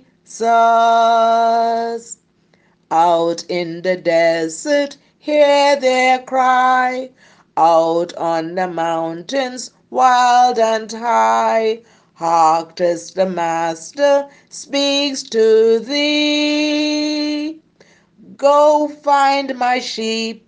Out 2.89 3.43
in 3.50 3.82
the 3.82 3.97
desert, 3.97 4.95
hear 5.19 5.76
their 5.76 6.19
cry. 6.19 7.10
Out 7.58 8.15
on 8.15 8.56
the 8.56 8.69
mountains, 8.69 9.71
wild 9.89 10.58
and 10.58 10.89
high. 10.89 11.82
Hark 12.13 12.80
as 12.80 13.12
the 13.12 13.26
Master 13.26 14.30
speaks 14.47 15.23
to 15.23 15.80
thee. 15.80 17.60
Go 18.38 18.88
find 18.88 19.54
my 19.58 19.80
sheep 19.80 20.47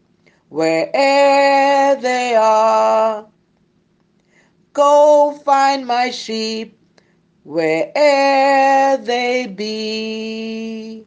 where'er 0.50 1.96
they 2.02 2.36
are. 2.36 3.28
Go 4.74 5.40
find 5.46 5.86
my 5.86 6.12
sheep 6.12 6.78
where'er 7.44 8.98
they 8.98 9.48
be. 9.48 11.06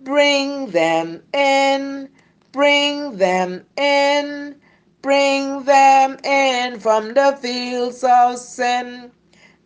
Bring 0.00 0.66
them 0.70 1.22
in, 1.32 2.08
bring 2.52 3.16
them 3.16 3.66
in, 3.76 4.56
bring 5.02 5.64
them 5.64 6.18
in 6.24 6.78
from 6.78 7.14
the 7.14 7.36
fields 7.40 8.04
of 8.04 8.38
sin. 8.38 9.10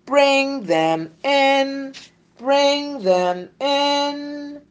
Bring 0.07 0.65
them 0.65 1.13
in, 1.23 1.95
bring 2.39 3.03
them 3.03 3.49
in, 3.61 4.63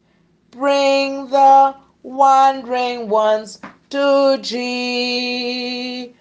bring 0.50 1.28
the 1.28 1.76
wandering 2.02 3.08
ones 3.08 3.60
to 3.90 4.38
Jesus. 4.40 6.14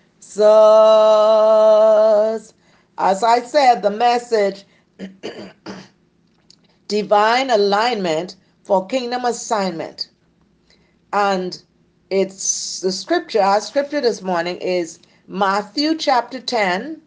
As 2.98 3.24
I 3.24 3.42
said, 3.42 3.82
the 3.82 3.90
message 3.90 4.66
divine 6.88 7.50
alignment 7.50 8.36
for 8.64 8.86
kingdom 8.88 9.26
assignment. 9.26 10.10
And 11.14 11.62
it's 12.10 12.82
the 12.82 12.92
scripture, 12.92 13.42
our 13.42 13.62
scripture 13.62 14.02
this 14.02 14.22
morning 14.22 14.58
is 14.58 15.00
Matthew 15.28 15.96
chapter 15.96 16.40
10, 16.40 17.02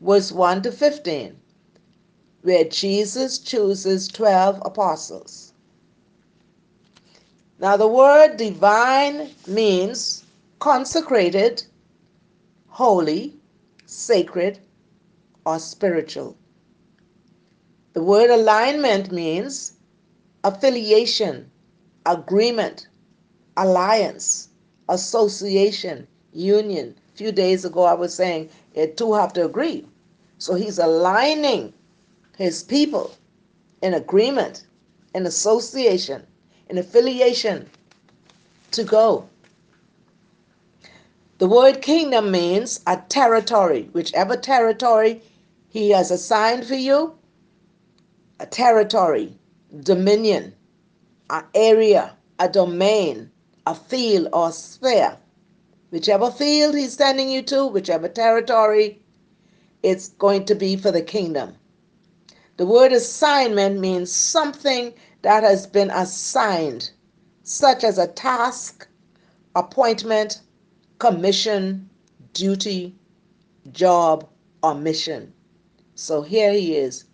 verse 0.00 0.30
1 0.32 0.62
to 0.62 0.72
15 0.72 1.40
where 2.42 2.64
Jesus 2.64 3.38
chooses 3.38 4.08
12 4.08 4.62
apostles. 4.64 5.49
Now, 7.60 7.76
the 7.76 7.86
word 7.86 8.38
divine 8.38 9.28
means 9.46 10.24
consecrated, 10.60 11.62
holy, 12.68 13.34
sacred, 13.84 14.60
or 15.44 15.58
spiritual. 15.58 16.38
The 17.92 18.02
word 18.02 18.30
alignment 18.30 19.12
means 19.12 19.74
affiliation, 20.42 21.50
agreement, 22.06 22.88
alliance, 23.58 24.48
association, 24.88 26.08
union. 26.32 26.94
A 27.12 27.16
few 27.18 27.30
days 27.30 27.66
ago, 27.66 27.82
I 27.82 27.92
was 27.92 28.14
saying 28.14 28.48
it 28.72 28.96
two 28.96 29.12
have 29.12 29.34
to 29.34 29.44
agree. 29.44 29.86
So 30.38 30.54
he's 30.54 30.78
aligning 30.78 31.74
his 32.38 32.62
people 32.62 33.14
in 33.82 33.92
agreement, 33.92 34.64
in 35.14 35.26
association, 35.26 36.26
in 36.70 36.78
affiliation 36.78 37.68
to 38.70 38.84
go. 38.84 39.28
The 41.38 41.48
word 41.48 41.82
kingdom 41.82 42.30
means 42.30 42.80
a 42.86 42.98
territory, 43.08 43.88
whichever 43.92 44.36
territory 44.36 45.22
he 45.68 45.90
has 45.90 46.10
assigned 46.10 46.66
for 46.66 46.74
you, 46.76 47.14
a 48.38 48.46
territory, 48.46 49.36
dominion, 49.82 50.54
an 51.30 51.44
area, 51.54 52.16
a 52.38 52.48
domain, 52.48 53.30
a 53.66 53.74
field 53.74 54.28
or 54.32 54.52
sphere. 54.52 55.16
Whichever 55.90 56.30
field 56.30 56.76
he's 56.76 56.94
sending 56.94 57.30
you 57.30 57.42
to, 57.42 57.66
whichever 57.66 58.08
territory, 58.08 59.00
it's 59.82 60.10
going 60.10 60.44
to 60.44 60.54
be 60.54 60.76
for 60.76 60.92
the 60.92 61.02
kingdom. 61.02 61.56
The 62.58 62.66
word 62.66 62.92
assignment 62.92 63.80
means 63.80 64.12
something 64.12 64.92
that 65.22 65.42
has 65.42 65.66
been 65.66 65.90
assigned, 65.90 66.90
such 67.42 67.84
as 67.84 67.98
a 67.98 68.06
task, 68.06 68.88
appointment, 69.54 70.40
commission, 70.98 71.88
duty, 72.32 72.94
job, 73.72 74.28
or 74.62 74.74
mission. 74.74 75.32
So 75.94 76.22
here 76.22 76.52
he 76.52 76.76
is. 76.76 77.04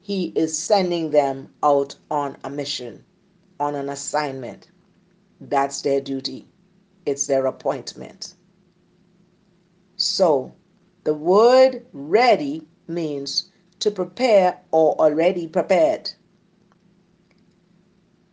He 0.00 0.26
is 0.36 0.56
sending 0.56 1.10
them 1.10 1.48
out 1.62 1.96
on 2.10 2.36
a 2.44 2.50
mission, 2.50 3.04
on 3.58 3.74
an 3.74 3.88
assignment. 3.88 4.70
That's 5.40 5.82
their 5.82 6.00
duty, 6.00 6.46
it's 7.06 7.26
their 7.26 7.46
appointment. 7.46 8.34
So 9.96 10.54
the 11.04 11.14
word 11.14 11.86
ready 11.92 12.66
means 12.88 13.50
to 13.80 13.90
prepare 13.90 14.58
or 14.70 14.94
already 15.00 15.46
prepared. 15.46 16.10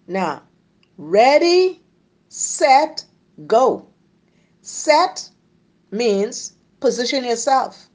Now, 0.08 0.44
ready, 0.98 1.82
set, 2.30 3.06
go. 3.48 3.88
Set 4.62 5.30
means 5.92 6.54
position 6.80 7.24
yourself. 7.24 7.88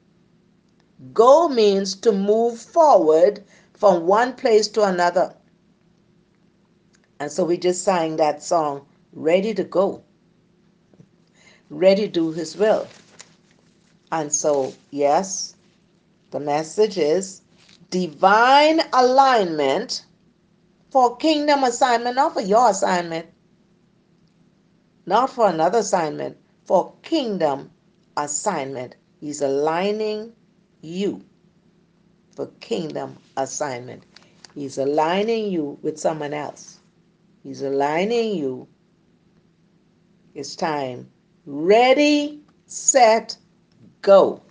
Go 1.13 1.47
means 1.47 1.95
to 1.97 2.11
move 2.11 2.59
forward 2.59 3.43
from 3.73 4.07
one 4.07 4.33
place 4.33 4.67
to 4.69 4.83
another. 4.83 5.33
And 7.19 7.31
so 7.31 7.43
we 7.45 7.57
just 7.57 7.83
sang 7.83 8.17
that 8.17 8.41
song, 8.41 8.85
Ready 9.13 9.53
to 9.53 9.63
Go. 9.63 10.03
Ready 11.69 12.03
to 12.03 12.11
do 12.11 12.31
His 12.31 12.57
will. 12.57 12.87
And 14.11 14.33
so, 14.33 14.73
yes, 14.91 15.55
the 16.31 16.39
message 16.39 16.97
is 16.97 17.41
divine 17.89 18.81
alignment 18.93 20.05
for 20.91 21.17
kingdom 21.17 21.63
assignment, 21.63 22.15
not 22.15 22.33
for 22.33 22.41
your 22.41 22.69
assignment, 22.69 23.27
not 25.05 25.29
for 25.29 25.47
another 25.47 25.79
assignment, 25.79 26.37
for 26.65 26.93
kingdom 27.03 27.71
assignment. 28.17 28.95
He's 29.19 29.41
aligning 29.41 30.33
you 30.81 31.23
for 32.35 32.47
kingdom 32.59 33.17
assignment. 33.37 34.03
He's 34.55 34.77
aligning 34.77 35.51
you 35.51 35.77
with 35.81 35.99
someone 35.99 36.33
else. 36.33 36.79
He's 37.43 37.61
aligning 37.61 38.35
you. 38.35 38.67
It's 40.35 40.55
time. 40.55 41.09
Ready, 41.45 42.41
set, 42.65 43.35
go. 44.01 44.41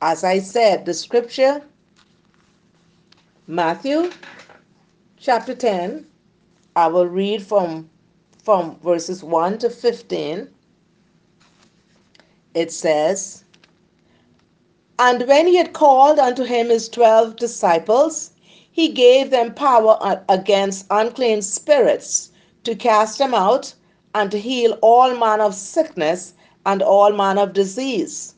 As 0.00 0.24
I 0.24 0.38
said, 0.38 0.84
the 0.84 0.94
scripture, 0.94 1.62
Matthew 3.50 4.10
chapter 5.16 5.54
10, 5.54 6.06
I 6.76 6.86
will 6.88 7.06
read 7.06 7.42
from, 7.42 7.88
from 8.42 8.78
verses 8.80 9.24
1 9.24 9.56
to 9.60 9.70
15. 9.70 10.50
It 12.52 12.70
says, 12.70 13.44
And 14.98 15.26
when 15.26 15.46
he 15.46 15.56
had 15.56 15.72
called 15.72 16.18
unto 16.18 16.44
him 16.44 16.68
his 16.68 16.90
twelve 16.90 17.36
disciples, 17.36 18.32
he 18.70 18.88
gave 18.88 19.30
them 19.30 19.54
power 19.54 20.22
against 20.28 20.84
unclean 20.90 21.40
spirits 21.40 22.30
to 22.64 22.74
cast 22.74 23.16
them 23.16 23.32
out 23.32 23.72
and 24.14 24.30
to 24.30 24.38
heal 24.38 24.76
all 24.82 25.16
manner 25.16 25.44
of 25.44 25.54
sickness 25.54 26.34
and 26.66 26.82
all 26.82 27.12
manner 27.12 27.44
of 27.44 27.54
disease. 27.54 28.34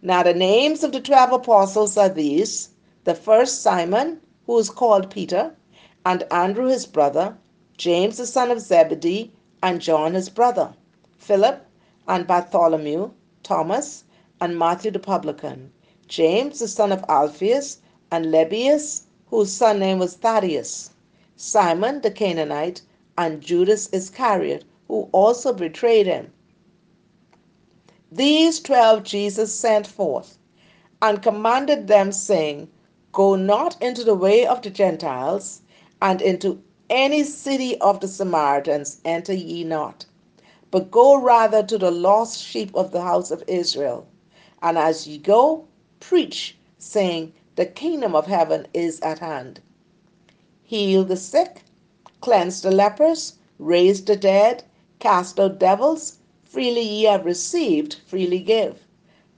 Now 0.00 0.22
the 0.22 0.32
names 0.32 0.82
of 0.82 0.92
the 0.92 1.00
twelve 1.02 1.30
apostles 1.30 1.98
are 1.98 2.08
these 2.08 2.70
the 3.04 3.14
first 3.14 3.60
Simon, 3.60 4.18
who 4.50 4.58
is 4.58 4.68
called 4.68 5.08
Peter, 5.12 5.54
and 6.04 6.24
Andrew 6.32 6.66
his 6.66 6.84
brother, 6.84 7.36
James 7.76 8.16
the 8.16 8.26
son 8.26 8.50
of 8.50 8.58
Zebedee, 8.58 9.30
and 9.62 9.80
John 9.80 10.14
his 10.14 10.28
brother, 10.28 10.74
Philip 11.18 11.64
and 12.08 12.26
Bartholomew, 12.26 13.12
Thomas, 13.44 14.02
and 14.40 14.58
Matthew 14.58 14.90
the 14.90 14.98
publican, 14.98 15.70
James 16.08 16.58
the 16.58 16.66
son 16.66 16.90
of 16.90 17.04
Alphaeus, 17.08 17.78
and 18.10 18.32
Lebbaeus, 18.32 19.02
whose 19.28 19.52
surname 19.52 20.00
was 20.00 20.14
Thaddeus, 20.16 20.90
Simon 21.36 22.00
the 22.00 22.10
Canaanite, 22.10 22.82
and 23.16 23.40
Judas 23.40 23.88
Iscariot, 23.92 24.64
who 24.88 25.08
also 25.12 25.52
betrayed 25.52 26.06
him. 26.08 26.32
These 28.10 28.58
twelve 28.58 29.04
Jesus 29.04 29.54
sent 29.54 29.86
forth 29.86 30.38
and 31.00 31.22
commanded 31.22 31.86
them, 31.86 32.10
saying, 32.10 32.68
Go 33.12 33.34
not 33.34 33.80
into 33.82 34.04
the 34.04 34.14
way 34.14 34.46
of 34.46 34.62
the 34.62 34.70
Gentiles, 34.70 35.62
and 36.00 36.22
into 36.22 36.62
any 36.88 37.24
city 37.24 37.76
of 37.80 38.00
the 38.00 38.08
Samaritans 38.08 39.00
enter 39.04 39.32
ye 39.34 39.64
not, 39.64 40.06
but 40.70 40.92
go 40.92 41.16
rather 41.20 41.62
to 41.64 41.78
the 41.78 41.90
lost 41.90 42.40
sheep 42.40 42.70
of 42.74 42.92
the 42.92 43.02
house 43.02 43.32
of 43.32 43.42
Israel. 43.48 44.06
And 44.62 44.78
as 44.78 45.08
ye 45.08 45.18
go, 45.18 45.66
preach, 46.00 46.56
saying, 46.78 47.32
The 47.56 47.66
kingdom 47.66 48.14
of 48.14 48.26
heaven 48.28 48.68
is 48.74 49.00
at 49.00 49.18
hand. 49.18 49.60
Heal 50.62 51.04
the 51.04 51.16
sick, 51.16 51.64
cleanse 52.20 52.62
the 52.62 52.70
lepers, 52.70 53.34
raise 53.58 54.04
the 54.04 54.16
dead, 54.16 54.64
cast 55.00 55.40
out 55.40 55.58
devils. 55.58 56.18
Freely 56.44 56.82
ye 56.82 57.04
have 57.04 57.24
received, 57.24 57.96
freely 58.06 58.38
give. 58.40 58.82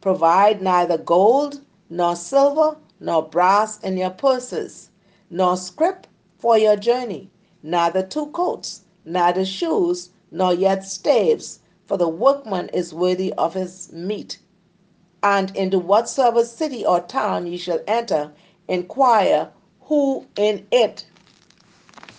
Provide 0.02 0.61
neither 0.62 0.98
gold, 0.98 1.62
nor 1.90 2.16
silver, 2.16 2.76
nor 3.02 3.22
brass 3.22 3.78
in 3.80 3.96
your 3.96 4.10
purses, 4.10 4.88
nor 5.28 5.56
scrip 5.56 6.06
for 6.38 6.56
your 6.56 6.76
journey, 6.76 7.28
neither 7.62 8.02
two 8.02 8.26
coats, 8.26 8.82
neither 9.04 9.44
shoes, 9.44 10.10
nor 10.30 10.54
yet 10.54 10.84
staves, 10.84 11.58
for 11.86 11.96
the 11.98 12.08
workman 12.08 12.68
is 12.68 12.94
worthy 12.94 13.32
of 13.34 13.54
his 13.54 13.92
meat. 13.92 14.38
And 15.22 15.54
into 15.56 15.78
whatsoever 15.78 16.44
city 16.44 16.86
or 16.86 17.00
town 17.00 17.46
ye 17.46 17.58
shall 17.58 17.80
enter, 17.86 18.32
inquire 18.68 19.50
who 19.80 20.26
in 20.36 20.66
it 20.70 21.04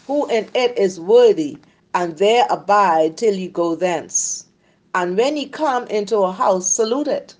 who 0.07 0.27
in 0.27 0.49
it 0.53 0.77
is 0.77 0.99
worthy, 0.99 1.57
and 1.93 2.17
there 2.17 2.45
abide 2.49 3.17
till 3.17 3.33
ye 3.33 3.47
go 3.47 3.75
thence. 3.75 4.45
And 4.93 5.17
when 5.17 5.37
ye 5.37 5.47
come 5.47 5.87
into 5.87 6.17
a 6.17 6.31
house, 6.31 6.69
salute 6.69 7.07
it. 7.07 7.35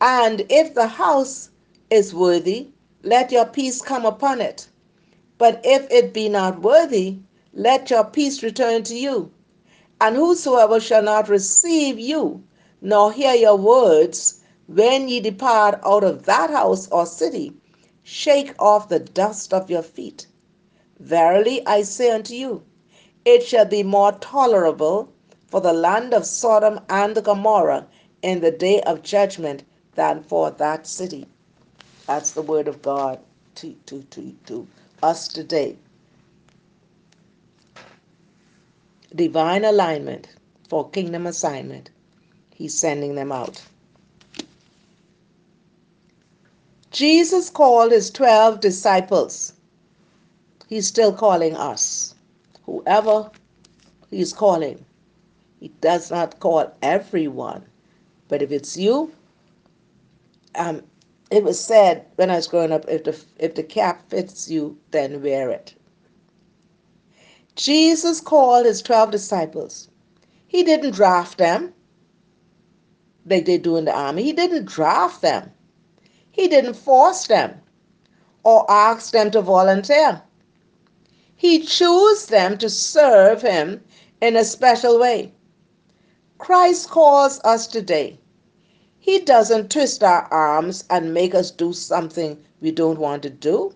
And 0.00 0.46
if 0.48 0.74
the 0.74 0.86
house 0.86 1.50
is 1.90 2.14
worthy, 2.14 2.68
let 3.02 3.32
your 3.32 3.46
peace 3.46 3.80
come 3.80 4.04
upon 4.04 4.40
it. 4.40 4.68
But 5.38 5.60
if 5.64 5.90
it 5.90 6.12
be 6.12 6.28
not 6.28 6.62
worthy, 6.62 7.18
let 7.52 7.90
your 7.90 8.04
peace 8.04 8.42
return 8.42 8.82
to 8.84 8.94
you. 8.94 9.30
And 10.00 10.16
whosoever 10.16 10.80
shall 10.80 11.02
not 11.02 11.28
receive 11.28 11.98
you, 11.98 12.44
nor 12.80 13.12
hear 13.12 13.34
your 13.34 13.56
words, 13.56 14.40
when 14.66 15.08
ye 15.08 15.20
depart 15.20 15.80
out 15.84 16.04
of 16.04 16.24
that 16.24 16.50
house 16.50 16.88
or 16.90 17.06
city, 17.06 17.54
shake 18.02 18.54
off 18.58 18.88
the 18.88 18.98
dust 19.00 19.54
of 19.54 19.70
your 19.70 19.82
feet. 19.82 20.26
Verily 21.00 21.66
I 21.66 21.82
say 21.82 22.10
unto 22.10 22.34
you, 22.34 22.62
it 23.24 23.42
shall 23.42 23.64
be 23.64 23.82
more 23.82 24.12
tolerable 24.12 25.12
for 25.46 25.60
the 25.60 25.72
land 25.72 26.12
of 26.14 26.26
Sodom 26.26 26.80
and 26.88 27.22
Gomorrah 27.24 27.86
in 28.22 28.40
the 28.40 28.50
day 28.50 28.80
of 28.82 29.02
judgment 29.02 29.64
than 29.94 30.22
for 30.22 30.50
that 30.50 30.86
city. 30.86 31.26
That's 32.08 32.32
the 32.32 32.42
word 32.42 32.68
of 32.68 32.82
God 32.82 33.20
to, 33.56 33.74
to, 33.86 34.02
to, 34.04 34.36
to 34.48 34.68
us 35.04 35.28
today. 35.28 35.78
divine 39.14 39.64
alignment 39.64 40.28
for 40.68 40.88
kingdom 40.90 41.26
assignment. 41.26 41.90
He's 42.54 42.78
sending 42.78 43.14
them 43.14 43.32
out. 43.32 43.62
Jesus 46.90 47.50
called 47.50 47.92
his 47.92 48.10
12 48.10 48.60
disciples. 48.60 49.54
He's 50.68 50.86
still 50.86 51.12
calling 51.12 51.56
us. 51.56 52.14
Whoever 52.66 53.30
he's 54.10 54.32
calling. 54.32 54.84
He 55.60 55.68
does 55.80 56.10
not 56.10 56.40
call 56.40 56.72
everyone. 56.82 57.64
But 58.28 58.42
if 58.42 58.52
it's 58.52 58.76
you, 58.76 59.12
um, 60.54 60.82
it 61.30 61.44
was 61.44 61.60
said 61.60 62.06
when 62.16 62.30
I 62.30 62.36
was 62.36 62.48
growing 62.48 62.72
up, 62.72 62.84
if 62.88 63.04
the 63.04 63.18
if 63.38 63.54
the 63.54 63.62
cap 63.62 64.08
fits 64.08 64.50
you, 64.50 64.78
then 64.90 65.22
wear 65.22 65.50
it. 65.50 65.74
Jesus 67.56 68.20
called 68.20 68.66
his 68.66 68.82
twelve 68.82 69.10
disciples. 69.10 69.88
He 70.46 70.62
didn't 70.62 70.92
draft 70.94 71.38
them 71.38 71.74
like 73.26 73.44
they 73.44 73.58
do 73.58 73.76
in 73.76 73.84
the 73.84 73.92
army. 73.94 74.22
He 74.22 74.32
didn't 74.32 74.64
draft 74.64 75.20
them. 75.22 75.50
He 76.30 76.48
didn't 76.48 76.74
force 76.74 77.26
them 77.26 77.60
or 78.44 78.64
ask 78.70 79.12
them 79.12 79.30
to 79.32 79.42
volunteer. 79.42 80.22
He 81.36 81.60
chose 81.60 82.26
them 82.26 82.56
to 82.58 82.70
serve 82.70 83.42
him 83.42 83.82
in 84.20 84.36
a 84.36 84.44
special 84.44 84.98
way. 84.98 85.32
Christ 86.38 86.88
calls 86.88 87.40
us 87.44 87.66
today. 87.66 88.18
He 89.08 89.20
doesn't 89.20 89.70
twist 89.70 90.04
our 90.04 90.24
arms 90.30 90.84
and 90.90 91.14
make 91.14 91.34
us 91.34 91.50
do 91.50 91.72
something 91.72 92.44
we 92.60 92.70
don't 92.70 92.98
want 92.98 93.22
to 93.22 93.30
do. 93.30 93.74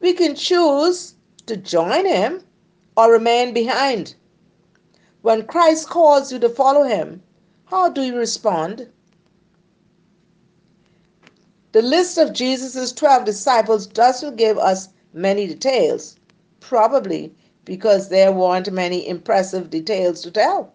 We 0.00 0.14
can 0.14 0.34
choose 0.34 1.14
to 1.46 1.56
join 1.56 2.06
him 2.06 2.42
or 2.96 3.12
remain 3.12 3.54
behind. 3.54 4.16
When 5.20 5.46
Christ 5.46 5.88
calls 5.88 6.32
you 6.32 6.40
to 6.40 6.48
follow 6.48 6.82
him, 6.82 7.22
how 7.66 7.88
do 7.88 8.02
you 8.02 8.16
respond? 8.16 8.88
The 11.70 11.82
list 11.82 12.18
of 12.18 12.32
Jesus' 12.32 12.90
12 12.90 13.24
disciples 13.24 13.86
doesn't 13.86 14.34
give 14.34 14.58
us 14.58 14.88
many 15.12 15.46
details, 15.46 16.16
probably 16.58 17.32
because 17.64 18.08
there 18.08 18.32
weren't 18.32 18.72
many 18.72 19.06
impressive 19.06 19.70
details 19.70 20.20
to 20.22 20.32
tell. 20.32 20.72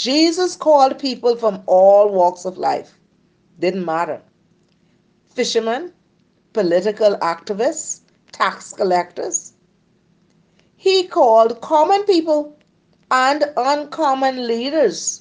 Jesus 0.00 0.56
called 0.56 0.98
people 0.98 1.36
from 1.36 1.62
all 1.66 2.08
walks 2.08 2.46
of 2.46 2.56
life. 2.56 2.98
Didn't 3.58 3.84
matter. 3.84 4.22
Fishermen, 5.34 5.92
political 6.54 7.16
activists, 7.18 8.00
tax 8.32 8.72
collectors. 8.72 9.52
He 10.78 11.06
called 11.06 11.60
common 11.60 12.02
people 12.04 12.58
and 13.10 13.44
uncommon 13.58 14.46
leaders. 14.46 15.20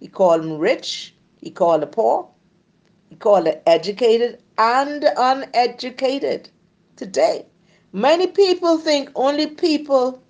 He 0.00 0.08
called 0.08 0.42
them 0.42 0.58
rich, 0.58 1.14
he 1.40 1.52
called 1.52 1.82
the 1.82 1.86
poor, 1.86 2.28
he 3.10 3.14
called 3.14 3.46
the 3.46 3.68
educated 3.68 4.42
and 4.58 5.04
uneducated. 5.16 6.48
Today, 6.96 7.46
many 7.92 8.26
people 8.26 8.76
think 8.76 9.12
only 9.14 9.46
people 9.46 10.20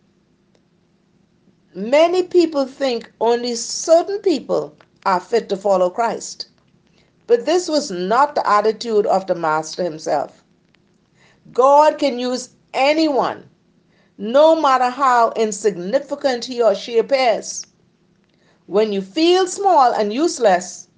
Many 1.75 2.25
people 2.25 2.67
think 2.67 3.13
only 3.21 3.55
certain 3.55 4.19
people 4.19 4.75
are 5.07 5.21
fit 5.21 5.49
to 5.51 5.57
follow 5.57 5.89
Christ. 5.89 6.49
But 7.29 7.47
this 7.47 7.69
was 7.69 7.93
not 7.93 8.35
the 8.35 8.49
attitude 8.49 9.07
of 9.07 9.29
the 9.29 9.37
Master 9.37 9.85
himself. 9.85 10.43
God 11.53 11.97
can 11.99 12.19
use 12.19 12.51
anyone, 12.75 13.49
no 14.19 14.61
matter 14.61 14.91
how 14.91 15.31
insignificant 15.37 16.45
he 16.45 16.61
or 16.61 16.75
she 16.75 16.99
appears. 16.99 17.65
When 18.67 18.93
you 18.93 19.01
feel 19.01 19.47
small 19.47 19.93
and 19.93 20.13
useless, 20.13 20.89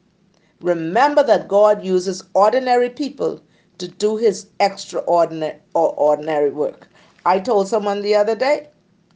remember 0.63 1.23
that 1.23 1.49
God 1.49 1.85
uses 1.85 2.25
ordinary 2.33 2.89
people 2.89 3.43
to 3.77 3.89
do 3.89 4.17
his 4.17 4.47
extraordinary 4.59 5.59
or 5.75 5.91
ordinary 5.97 6.51
work. 6.51 6.89
I 7.27 7.41
told 7.41 7.69
someone 7.69 8.01
the 8.01 8.15
other 8.15 8.35
day, 8.35 8.69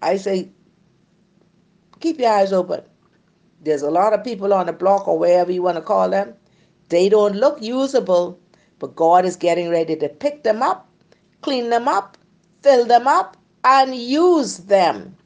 I 0.02 0.18
say, 0.18 0.50
keep 2.00 2.18
your 2.18 2.30
eyes 2.30 2.52
open. 2.52 2.82
There's 3.62 3.82
a 3.82 3.90
lot 3.90 4.12
of 4.12 4.24
people 4.24 4.52
on 4.52 4.66
the 4.66 4.72
block 4.72 5.08
or 5.08 5.18
wherever 5.18 5.50
you 5.50 5.62
want 5.62 5.76
to 5.76 5.82
call 5.82 6.10
them. 6.10 6.34
They 6.88 7.08
don't 7.08 7.36
look 7.36 7.60
usable, 7.60 8.38
but 8.78 8.94
God 8.94 9.24
is 9.24 9.36
getting 9.36 9.70
ready 9.70 9.96
to 9.96 10.08
pick 10.08 10.42
them 10.42 10.62
up, 10.62 10.88
clean 11.42 11.70
them 11.70 11.88
up, 11.88 12.16
fill 12.62 12.84
them 12.84 13.08
up, 13.08 13.36
and 13.64 13.94
use 13.94 14.58
them. 14.58 15.16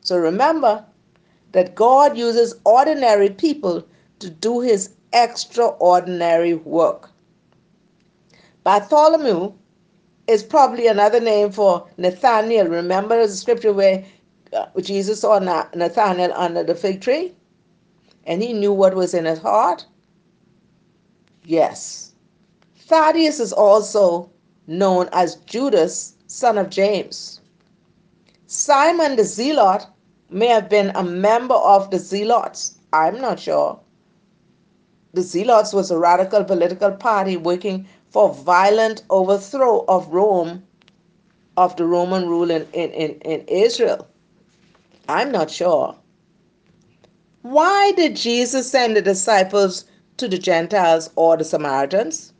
So 0.00 0.16
remember 0.16 0.84
that 1.52 1.74
God 1.74 2.16
uses 2.16 2.54
ordinary 2.64 3.30
people 3.30 3.86
to 4.20 4.30
do 4.30 4.60
his 4.60 4.94
extraordinary 5.12 6.54
work. 6.54 7.10
Bartholomew 8.64 9.52
is 10.26 10.42
probably 10.42 10.86
another 10.86 11.20
name 11.20 11.50
for 11.50 11.86
Nathaniel. 11.98 12.68
Remember 12.68 13.26
the 13.26 13.32
scripture 13.32 13.72
where 13.72 14.04
Uh, 14.52 14.66
Jesus 14.80 15.20
saw 15.20 15.38
Nathanael 15.38 16.32
under 16.34 16.62
the 16.62 16.74
fig 16.74 17.00
tree 17.00 17.34
and 18.24 18.42
he 18.42 18.52
knew 18.52 18.72
what 18.72 18.94
was 18.94 19.14
in 19.14 19.24
his 19.24 19.38
heart? 19.38 19.86
Yes. 21.44 22.14
Thaddeus 22.76 23.40
is 23.40 23.52
also 23.52 24.30
known 24.66 25.08
as 25.12 25.36
Judas, 25.36 26.14
son 26.26 26.58
of 26.58 26.70
James. 26.70 27.40
Simon 28.46 29.16
the 29.16 29.24
Zealot 29.24 29.86
may 30.30 30.46
have 30.46 30.68
been 30.68 30.92
a 30.94 31.02
member 31.02 31.54
of 31.54 31.90
the 31.90 31.98
Zealots. 31.98 32.78
I'm 32.92 33.20
not 33.20 33.40
sure. 33.40 33.80
The 35.14 35.22
Zealots 35.22 35.72
was 35.72 35.90
a 35.90 35.98
radical 35.98 36.44
political 36.44 36.90
party 36.92 37.36
working 37.36 37.86
for 38.10 38.32
violent 38.32 39.04
overthrow 39.10 39.84
of 39.88 40.08
Rome, 40.08 40.62
of 41.56 41.76
the 41.76 41.86
Roman 41.86 42.28
rule 42.28 42.50
in, 42.50 42.66
in, 42.72 42.90
in, 42.90 43.10
in 43.20 43.40
Israel. 43.48 44.06
I'm 45.08 45.32
not 45.32 45.50
sure. 45.50 45.96
Why 47.42 47.92
did 47.92 48.16
Jesus 48.16 48.70
send 48.70 48.96
the 48.96 49.02
disciples 49.02 49.84
to 50.16 50.28
the 50.28 50.38
Gentiles 50.38 51.10
or 51.16 51.36
the 51.36 51.44
Samaritans? 51.44 52.32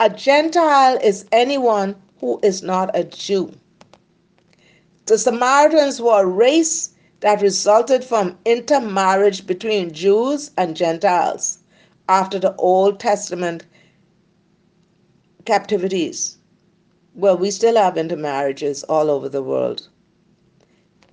A 0.00 0.10
Gentile 0.10 0.98
is 1.02 1.26
anyone 1.30 1.94
who 2.18 2.40
is 2.42 2.62
not 2.62 2.90
a 2.94 3.04
Jew. 3.04 3.52
The 5.06 5.18
Samaritans 5.18 6.00
were 6.00 6.22
a 6.22 6.26
race 6.26 6.90
that 7.20 7.40
resulted 7.40 8.02
from 8.02 8.36
intermarriage 8.44 9.46
between 9.46 9.92
Jews 9.92 10.50
and 10.56 10.76
Gentiles 10.76 11.58
after 12.08 12.40
the 12.40 12.56
Old 12.56 12.98
Testament 12.98 13.64
captivities. 15.44 16.38
Well, 17.14 17.36
we 17.36 17.52
still 17.52 17.76
have 17.76 17.96
intermarriages 17.96 18.82
all 18.84 19.10
over 19.10 19.28
the 19.28 19.42
world. 19.42 19.88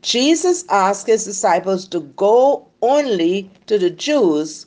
Jesus 0.01 0.63
asked 0.69 1.07
his 1.07 1.25
disciples 1.25 1.87
to 1.89 1.99
go 1.99 2.67
only 2.81 3.51
to 3.67 3.77
the 3.77 3.89
Jews 3.89 4.65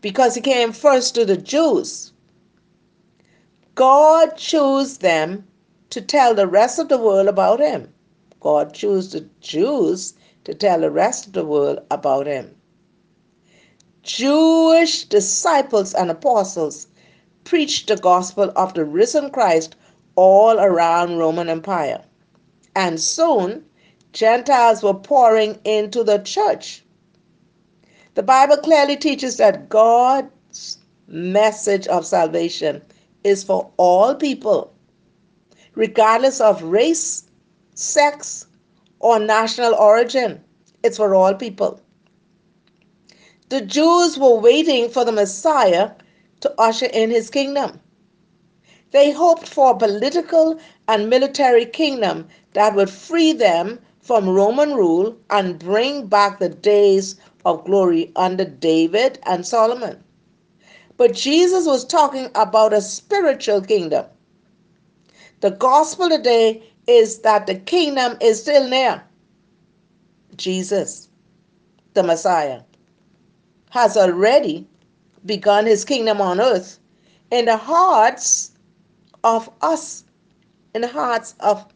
because 0.00 0.34
he 0.34 0.40
came 0.40 0.72
first 0.72 1.14
to 1.14 1.24
the 1.24 1.36
Jews. 1.36 2.12
God 3.74 4.36
chose 4.36 4.98
them 4.98 5.46
to 5.88 6.00
tell 6.00 6.34
the 6.34 6.46
rest 6.46 6.78
of 6.78 6.88
the 6.88 6.98
world 6.98 7.28
about 7.28 7.60
him. 7.60 7.92
God 8.40 8.74
chose 8.74 9.12
the 9.12 9.26
Jews 9.40 10.14
to 10.44 10.54
tell 10.54 10.80
the 10.80 10.90
rest 10.90 11.26
of 11.26 11.32
the 11.32 11.44
world 11.44 11.80
about 11.90 12.26
him. 12.26 12.54
Jewish 14.02 15.04
disciples 15.04 15.94
and 15.94 16.10
apostles 16.10 16.86
preached 17.44 17.88
the 17.88 17.96
gospel 17.96 18.52
of 18.56 18.74
the 18.74 18.84
risen 18.84 19.30
Christ 19.30 19.76
all 20.16 20.58
around 20.58 21.16
Roman 21.16 21.48
Empire. 21.48 22.02
And 22.76 23.00
soon 23.00 23.64
Gentiles 24.12 24.82
were 24.82 24.94
pouring 24.94 25.58
into 25.64 26.02
the 26.02 26.18
church. 26.18 26.84
The 28.14 28.22
Bible 28.22 28.56
clearly 28.56 28.96
teaches 28.96 29.36
that 29.36 29.68
God's 29.68 30.78
message 31.06 31.86
of 31.86 32.06
salvation 32.06 32.82
is 33.24 33.44
for 33.44 33.70
all 33.76 34.14
people, 34.14 34.72
regardless 35.74 36.40
of 36.40 36.62
race, 36.62 37.24
sex, 37.74 38.46
or 38.98 39.18
national 39.18 39.74
origin. 39.74 40.42
It's 40.82 40.96
for 40.96 41.14
all 41.14 41.34
people. 41.34 41.80
The 43.48 43.60
Jews 43.60 44.18
were 44.18 44.38
waiting 44.38 44.88
for 44.90 45.04
the 45.04 45.12
Messiah 45.12 45.92
to 46.40 46.54
usher 46.58 46.86
in 46.86 47.10
his 47.10 47.30
kingdom. 47.30 47.80
They 48.92 49.12
hoped 49.12 49.48
for 49.48 49.72
a 49.72 49.78
political 49.78 50.58
and 50.88 51.08
military 51.08 51.66
kingdom 51.66 52.28
that 52.54 52.74
would 52.74 52.90
free 52.90 53.32
them 53.32 53.78
from 54.02 54.28
Roman 54.28 54.74
rule 54.74 55.16
and 55.30 55.58
bring 55.58 56.06
back 56.06 56.38
the 56.38 56.48
days 56.48 57.16
of 57.44 57.64
glory 57.64 58.12
under 58.16 58.44
David 58.44 59.18
and 59.24 59.46
Solomon. 59.46 60.02
But 60.96 61.14
Jesus 61.14 61.66
was 61.66 61.84
talking 61.84 62.28
about 62.34 62.72
a 62.72 62.80
spiritual 62.80 63.60
kingdom. 63.62 64.06
The 65.40 65.52
gospel 65.52 66.08
today 66.08 66.62
is 66.86 67.20
that 67.20 67.46
the 67.46 67.54
kingdom 67.54 68.16
is 68.20 68.42
still 68.42 68.68
near. 68.68 69.02
Jesus, 70.36 71.08
the 71.94 72.02
Messiah, 72.02 72.62
has 73.70 73.96
already 73.96 74.66
begun 75.24 75.66
his 75.66 75.84
kingdom 75.84 76.20
on 76.20 76.40
earth 76.40 76.78
in 77.30 77.44
the 77.44 77.56
hearts 77.56 78.52
of 79.24 79.50
us, 79.62 80.04
in 80.74 80.82
the 80.82 80.88
hearts 80.88 81.34
of 81.40 81.66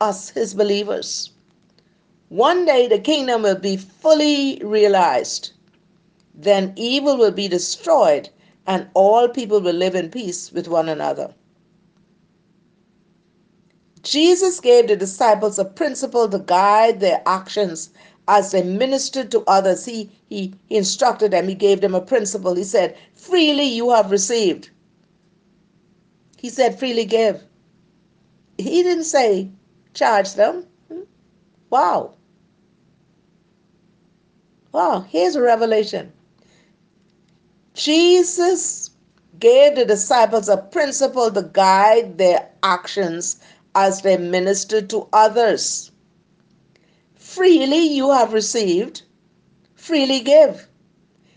us, 0.00 0.30
his 0.30 0.54
believers. 0.54 1.32
One 2.28 2.66
day 2.66 2.86
the 2.88 2.98
kingdom 2.98 3.42
will 3.42 3.58
be 3.58 3.76
fully 3.76 4.60
realized. 4.62 5.52
Then 6.34 6.74
evil 6.76 7.16
will 7.16 7.32
be 7.32 7.48
destroyed 7.48 8.28
and 8.66 8.88
all 8.92 9.28
people 9.28 9.60
will 9.60 9.74
live 9.74 9.94
in 9.94 10.10
peace 10.10 10.52
with 10.52 10.68
one 10.68 10.90
another. 10.90 11.34
Jesus 14.02 14.60
gave 14.60 14.88
the 14.88 14.96
disciples 14.96 15.58
a 15.58 15.64
principle 15.64 16.28
to 16.28 16.38
guide 16.38 17.00
their 17.00 17.22
actions 17.26 17.90
as 18.28 18.52
they 18.52 18.62
ministered 18.62 19.30
to 19.30 19.42
others. 19.46 19.86
He, 19.86 20.10
he, 20.28 20.54
he 20.68 20.76
instructed 20.76 21.30
them, 21.30 21.48
he 21.48 21.54
gave 21.54 21.80
them 21.80 21.94
a 21.94 22.00
principle. 22.00 22.54
He 22.54 22.64
said, 22.64 22.96
Freely 23.14 23.64
you 23.64 23.90
have 23.90 24.10
received. 24.10 24.70
He 26.36 26.50
said, 26.50 26.78
Freely 26.78 27.06
give. 27.06 27.42
He 28.58 28.82
didn't 28.82 29.04
say, 29.04 29.50
Charge 29.94 30.34
them. 30.34 30.66
Hmm? 30.92 31.00
Wow. 31.70 32.14
Wow, 34.72 35.06
here's 35.08 35.34
a 35.34 35.42
revelation. 35.42 36.12
Jesus 37.74 38.90
gave 39.38 39.76
the 39.76 39.84
disciples 39.84 40.48
a 40.48 40.56
principle 40.56 41.30
to 41.30 41.42
guide 41.42 42.18
their 42.18 42.50
actions 42.62 43.38
as 43.74 44.02
they 44.02 44.16
ministered 44.16 44.90
to 44.90 45.08
others. 45.12 45.90
Freely 47.14 47.86
you 47.86 48.10
have 48.10 48.32
received, 48.32 49.02
freely 49.74 50.20
give. 50.20 50.68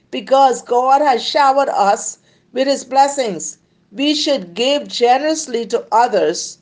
Because 0.10 0.62
God 0.62 1.02
has 1.02 1.24
showered 1.24 1.70
us 1.70 2.18
with 2.54 2.68
his 2.68 2.84
blessings, 2.84 3.60
we 3.92 4.16
should 4.16 4.54
give 4.54 4.88
generously 4.88 5.66
to 5.68 5.86
others 5.92 6.58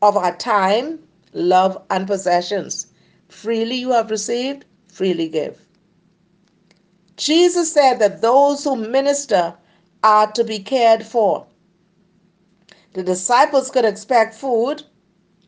of 0.00 0.16
our 0.16 0.36
time, 0.36 1.00
love, 1.32 1.82
and 1.90 2.06
possessions. 2.06 2.86
Freely 3.28 3.76
you 3.76 3.90
have 3.90 4.10
received, 4.10 4.64
freely 4.88 5.28
give. 5.28 5.63
Jesus 7.16 7.72
said 7.72 7.98
that 8.00 8.20
those 8.20 8.64
who 8.64 8.74
minister 8.76 9.54
are 10.02 10.30
to 10.32 10.42
be 10.42 10.58
cared 10.58 11.06
for. 11.06 11.46
The 12.94 13.02
disciples 13.02 13.70
could 13.70 13.84
expect 13.84 14.34
food 14.34 14.84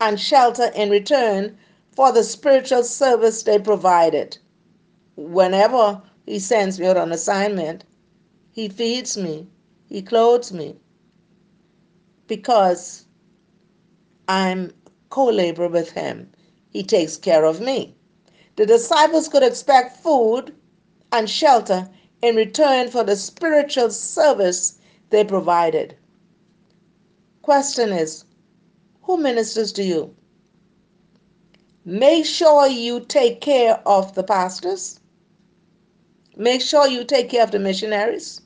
and 0.00 0.20
shelter 0.20 0.70
in 0.74 0.90
return 0.90 1.56
for 1.90 2.12
the 2.12 2.22
spiritual 2.22 2.84
service 2.84 3.42
they 3.42 3.58
provided. 3.58 4.38
Whenever 5.16 6.02
He 6.26 6.38
sends 6.38 6.78
me 6.78 6.86
out 6.86 6.96
on 6.96 7.12
assignment, 7.12 7.84
He 8.52 8.68
feeds 8.68 9.16
me, 9.16 9.48
He 9.88 10.02
clothes 10.02 10.52
me, 10.52 10.76
because 12.26 13.06
I'm 14.28 14.72
co 15.10 15.26
labor 15.26 15.68
with 15.68 15.90
Him. 15.92 16.30
He 16.70 16.82
takes 16.82 17.16
care 17.16 17.44
of 17.44 17.60
me. 17.60 17.96
The 18.56 18.66
disciples 18.66 19.28
could 19.28 19.42
expect 19.42 19.96
food 20.02 20.54
and 21.12 21.28
shelter 21.28 21.88
in 22.22 22.36
return 22.36 22.90
for 22.90 23.04
the 23.04 23.16
spiritual 23.16 23.90
service 23.90 24.78
they 25.10 25.24
provided. 25.24 25.96
Question 27.42 27.90
is 27.92 28.24
Who 29.02 29.16
ministers 29.16 29.72
to 29.72 29.82
you? 29.84 30.14
Make 31.84 32.26
sure 32.26 32.66
you 32.66 33.00
take 33.00 33.40
care 33.40 33.80
of 33.86 34.14
the 34.14 34.24
pastors. 34.24 34.98
Make 36.36 36.60
sure 36.60 36.88
you 36.88 37.04
take 37.04 37.30
care 37.30 37.44
of 37.44 37.52
the 37.52 37.58
missionaries 37.60 38.40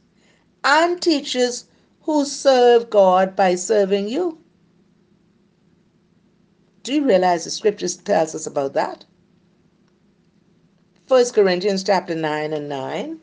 and 0.62 1.00
teachers 1.00 1.64
who 2.02 2.24
serve 2.24 2.90
God 2.90 3.34
by 3.34 3.54
serving 3.54 4.08
you. 4.08 4.38
Do 6.82 6.94
you 6.94 7.04
realize 7.04 7.44
the 7.44 7.50
scriptures 7.50 7.96
tells 7.96 8.34
us 8.34 8.46
about 8.46 8.74
that? 8.74 9.04
1 11.10 11.30
Corinthians 11.30 11.82
chapter 11.82 12.14
9 12.14 12.52
and 12.52 12.68
9. 12.68 13.18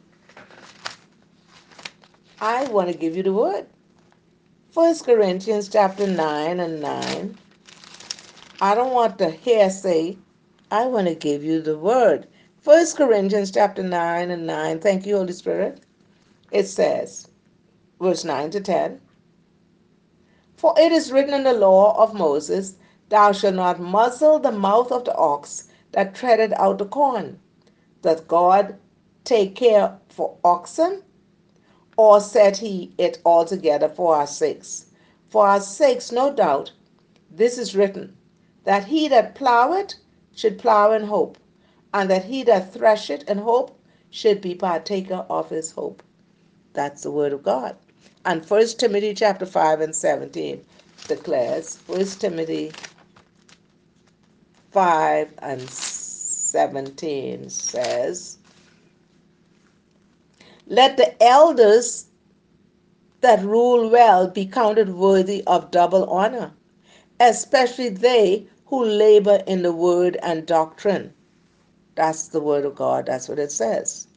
I 2.42 2.66
want 2.66 2.92
to 2.92 2.98
give 2.98 3.16
you 3.16 3.24
the 3.24 3.32
word. 3.32 3.66
1 4.74 5.00
Corinthians 5.06 5.70
chapter 5.70 6.06
9 6.06 6.60
and 6.60 6.82
9. 6.82 7.38
I 8.60 8.76
don't 8.76 8.92
want 8.92 9.18
the 9.18 9.30
hearsay. 9.30 10.18
I 10.70 10.86
want 10.88 11.08
to 11.08 11.16
give 11.16 11.46
you 11.46 11.62
the 11.62 11.78
word. 11.78 12.28
1 12.66 12.88
Corinthians 12.98 13.52
chapter 13.52 13.84
9 13.84 14.32
and 14.32 14.46
9. 14.46 14.80
Thank 14.82 15.06
you, 15.06 15.16
Holy 15.16 15.32
Spirit. 15.32 15.80
It 16.52 16.68
says, 16.68 17.30
verse 18.02 18.26
9 18.26 18.52
to 18.52 18.60
10. 18.60 19.00
For 20.58 20.76
it 20.78 20.92
is 20.92 21.14
written 21.14 21.34
in 21.34 21.44
the 21.44 21.54
law 21.54 21.98
of 22.04 22.14
Moses, 22.14 22.76
Thou 23.08 23.32
shalt 23.32 23.56
not 23.56 23.80
muzzle 23.80 24.40
the 24.40 24.52
mouth 24.52 24.92
of 24.92 25.06
the 25.06 25.16
ox 25.16 25.70
that 25.94 26.14
treadeth 26.14 26.52
out 26.60 26.80
the 26.80 26.86
corn 26.86 27.40
does 28.02 28.22
God 28.22 28.78
take 29.24 29.56
care 29.56 29.98
for 30.10 30.38
oxen? 30.44 31.04
Or 31.98 32.20
set 32.22 32.58
he 32.58 32.94
it 32.98 33.20
altogether 33.26 33.90
for 33.90 34.16
our 34.16 34.28
sakes? 34.28 34.86
For 35.30 35.48
our 35.48 35.60
sakes, 35.60 36.12
no 36.12 36.32
doubt, 36.34 36.72
this 37.30 37.58
is 37.58 37.76
written, 37.76 38.16
that 38.64 38.86
he 38.86 39.08
that 39.08 39.36
ploweth 39.36 39.96
should 40.36 40.60
plow 40.60 40.92
in 40.92 41.04
hope, 41.04 41.38
and 41.94 42.10
that 42.10 42.26
he 42.26 42.44
that 42.44 42.74
thresheth 42.74 43.28
in 43.30 43.40
hope 43.40 43.78
should 44.10 44.42
be 44.42 44.56
partaker 44.56 45.26
of 45.30 45.50
his 45.50 45.72
hope. 45.72 46.04
That's 46.74 47.04
the 47.04 47.12
word 47.12 47.34
of 47.34 47.44
God. 47.44 47.76
And 48.26 48.46
1 48.46 48.68
Timothy 48.78 49.14
chapter 49.14 49.46
5 49.46 49.82
and 49.82 49.96
17 49.96 50.64
declares, 51.08 51.80
1 51.88 52.06
Timothy 52.06 52.72
5 54.72 55.34
and 55.40 55.62
17 55.70 55.87
says, 57.50 58.38
Let 60.68 60.98
the 60.98 61.24
elders 61.24 62.08
that 63.22 63.44
rule 63.44 63.90
well 63.90 64.28
be 64.28 64.46
counted 64.46 64.90
worthy 64.90 65.44
of 65.46 65.72
double 65.72 66.10
honor, 66.10 66.52
especially 67.20 67.90
they 67.90 68.48
who 68.66 68.84
labor 68.84 69.44
in 69.48 69.62
the 69.62 69.72
word 69.72 70.18
and 70.22 70.46
doctrine. 70.46 71.14
That's 71.96 72.28
the 72.28 72.42
word 72.42 72.66
of 72.66 72.76
God. 72.76 73.06
That's 73.06 73.28
what 73.30 73.40
it 73.40 73.52
says. 73.52 74.08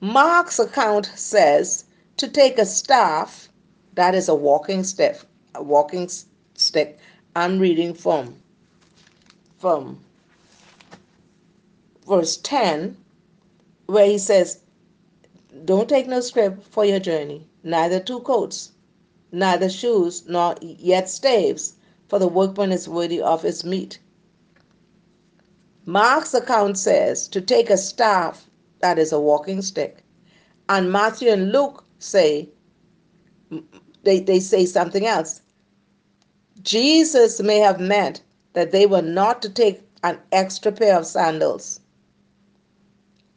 Mark's 0.00 0.58
account 0.58 1.06
says 1.16 1.84
to 2.18 2.28
take 2.28 2.58
a 2.58 2.66
staff, 2.66 3.48
that 3.94 4.14
is 4.14 4.28
a 4.28 4.34
walking 4.34 4.84
stick, 4.84 5.18
a 5.54 5.62
walking 5.62 6.08
stick. 6.54 6.98
I'm 7.34 7.58
reading 7.58 7.94
from 7.94 8.36
from 9.58 9.98
verse 12.06 12.36
10, 12.38 12.96
where 13.86 14.06
he 14.06 14.18
says, 14.18 14.60
Don't 15.64 15.88
take 15.88 16.06
no 16.06 16.20
scrip 16.20 16.62
for 16.64 16.84
your 16.84 17.00
journey, 17.00 17.46
neither 17.62 18.00
two 18.00 18.20
coats, 18.20 18.72
neither 19.32 19.68
shoes, 19.68 20.24
nor 20.28 20.54
yet 20.60 21.08
staves, 21.08 21.74
for 22.08 22.18
the 22.18 22.28
workman 22.28 22.72
is 22.72 22.88
worthy 22.88 23.20
of 23.20 23.42
his 23.42 23.64
meat. 23.64 23.98
Mark's 25.84 26.34
account 26.34 26.78
says 26.78 27.28
to 27.28 27.40
take 27.40 27.70
a 27.70 27.76
staff, 27.76 28.46
that 28.80 28.98
is 28.98 29.12
a 29.12 29.20
walking 29.20 29.62
stick. 29.62 29.98
And 30.68 30.92
Matthew 30.92 31.30
and 31.30 31.50
Luke 31.50 31.84
say, 31.98 32.48
they, 34.04 34.20
they 34.20 34.40
say 34.40 34.66
something 34.66 35.06
else. 35.06 35.40
Jesus 36.62 37.40
may 37.40 37.58
have 37.58 37.80
meant 37.80 38.22
that 38.54 38.72
they 38.72 38.86
were 38.86 39.02
not 39.02 39.42
to 39.42 39.48
take 39.48 39.82
an 40.02 40.18
extra 40.32 40.72
pair 40.72 40.98
of 40.98 41.06
sandals, 41.06 41.80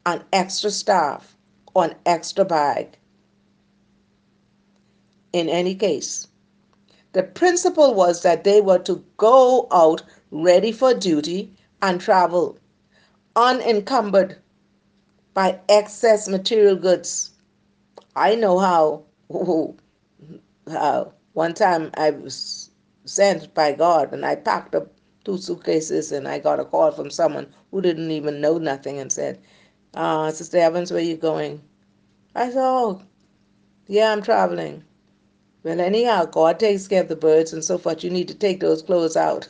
an 0.05 0.23
extra 0.31 0.71
staff, 0.71 1.35
or 1.73 1.85
an 1.85 1.95
extra 2.05 2.45
bag. 2.45 2.97
In 5.33 5.49
any 5.49 5.75
case, 5.75 6.27
the 7.13 7.23
principle 7.23 7.93
was 7.93 8.21
that 8.23 8.43
they 8.43 8.61
were 8.61 8.79
to 8.79 9.03
go 9.17 9.67
out 9.71 10.03
ready 10.31 10.71
for 10.71 10.93
duty 10.93 11.53
and 11.81 11.99
travel, 11.99 12.57
unencumbered 13.35 14.37
by 15.33 15.59
excess 15.69 16.27
material 16.27 16.75
goods. 16.75 17.31
I 18.15 18.35
know 18.35 18.59
how. 18.59 19.03
how. 20.71 21.13
One 21.33 21.53
time 21.53 21.91
I 21.95 22.11
was 22.11 22.69
sent 23.05 23.53
by 23.53 23.71
God 23.71 24.13
and 24.13 24.25
I 24.25 24.35
packed 24.35 24.75
up 24.75 24.87
two 25.23 25.37
suitcases 25.37 26.11
and 26.11 26.27
I 26.27 26.39
got 26.39 26.59
a 26.59 26.65
call 26.65 26.91
from 26.91 27.11
someone 27.11 27.47
who 27.71 27.81
didn't 27.81 28.11
even 28.11 28.41
know 28.41 28.57
nothing 28.57 28.99
and 28.99 29.11
said, 29.11 29.39
uh, 29.93 30.31
Sister 30.31 30.57
Evans, 30.57 30.91
where 30.91 31.01
you 31.01 31.17
going? 31.17 31.61
I 32.35 32.49
said, 32.49 32.61
oh, 32.63 33.01
yeah, 33.87 34.11
I'm 34.11 34.21
traveling. 34.21 34.83
Well, 35.63 35.79
anyhow, 35.79 36.25
God 36.25 36.59
takes 36.59 36.87
care 36.87 37.01
of 37.01 37.09
the 37.09 37.15
birds 37.15 37.53
and 37.53 37.63
so 37.63 37.77
forth. 37.77 38.03
You 38.03 38.09
need 38.09 38.27
to 38.29 38.35
take 38.35 38.59
those 38.59 38.81
clothes 38.81 39.15
out. 39.15 39.47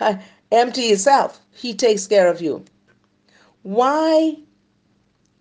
Empty 0.52 0.82
yourself, 0.82 1.40
He 1.52 1.74
takes 1.74 2.06
care 2.06 2.28
of 2.28 2.40
you. 2.40 2.64
Why 3.62 4.36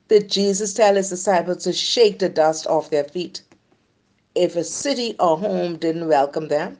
did 0.07 0.29
Jesus 0.29 0.73
tell 0.73 0.95
his 0.95 1.09
disciples 1.09 1.63
to 1.63 1.73
shake 1.73 2.19
the 2.19 2.29
dust 2.29 2.65
off 2.67 2.89
their 2.89 3.03
feet 3.03 3.41
if 4.33 4.55
a 4.55 4.63
city 4.63 5.15
or 5.19 5.37
home 5.37 5.77
didn't 5.77 6.07
welcome 6.07 6.47
them? 6.47 6.77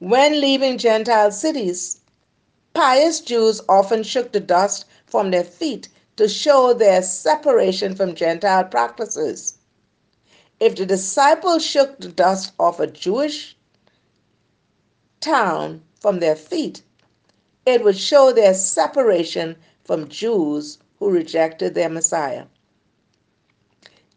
When 0.00 0.40
leaving 0.40 0.78
Gentile 0.78 1.30
cities, 1.30 2.00
pious 2.72 3.20
Jews 3.20 3.60
often 3.68 4.02
shook 4.02 4.32
the 4.32 4.40
dust 4.40 4.86
from 5.04 5.30
their 5.30 5.44
feet 5.44 5.90
to 6.16 6.26
show 6.26 6.72
their 6.72 7.02
separation 7.02 7.94
from 7.94 8.14
Gentile 8.14 8.64
practices. 8.64 9.58
If 10.58 10.76
the 10.76 10.86
disciples 10.86 11.62
shook 11.64 11.98
the 12.00 12.08
dust 12.08 12.52
off 12.58 12.80
a 12.80 12.86
Jewish 12.86 13.58
town 15.20 15.82
from 16.00 16.20
their 16.20 16.36
feet, 16.36 16.82
it 17.66 17.84
would 17.84 17.98
show 17.98 18.32
their 18.32 18.54
separation 18.54 19.54
from 19.84 20.08
Jews 20.08 20.78
who 20.98 21.10
rejected 21.10 21.74
their 21.74 21.90
Messiah. 21.90 22.46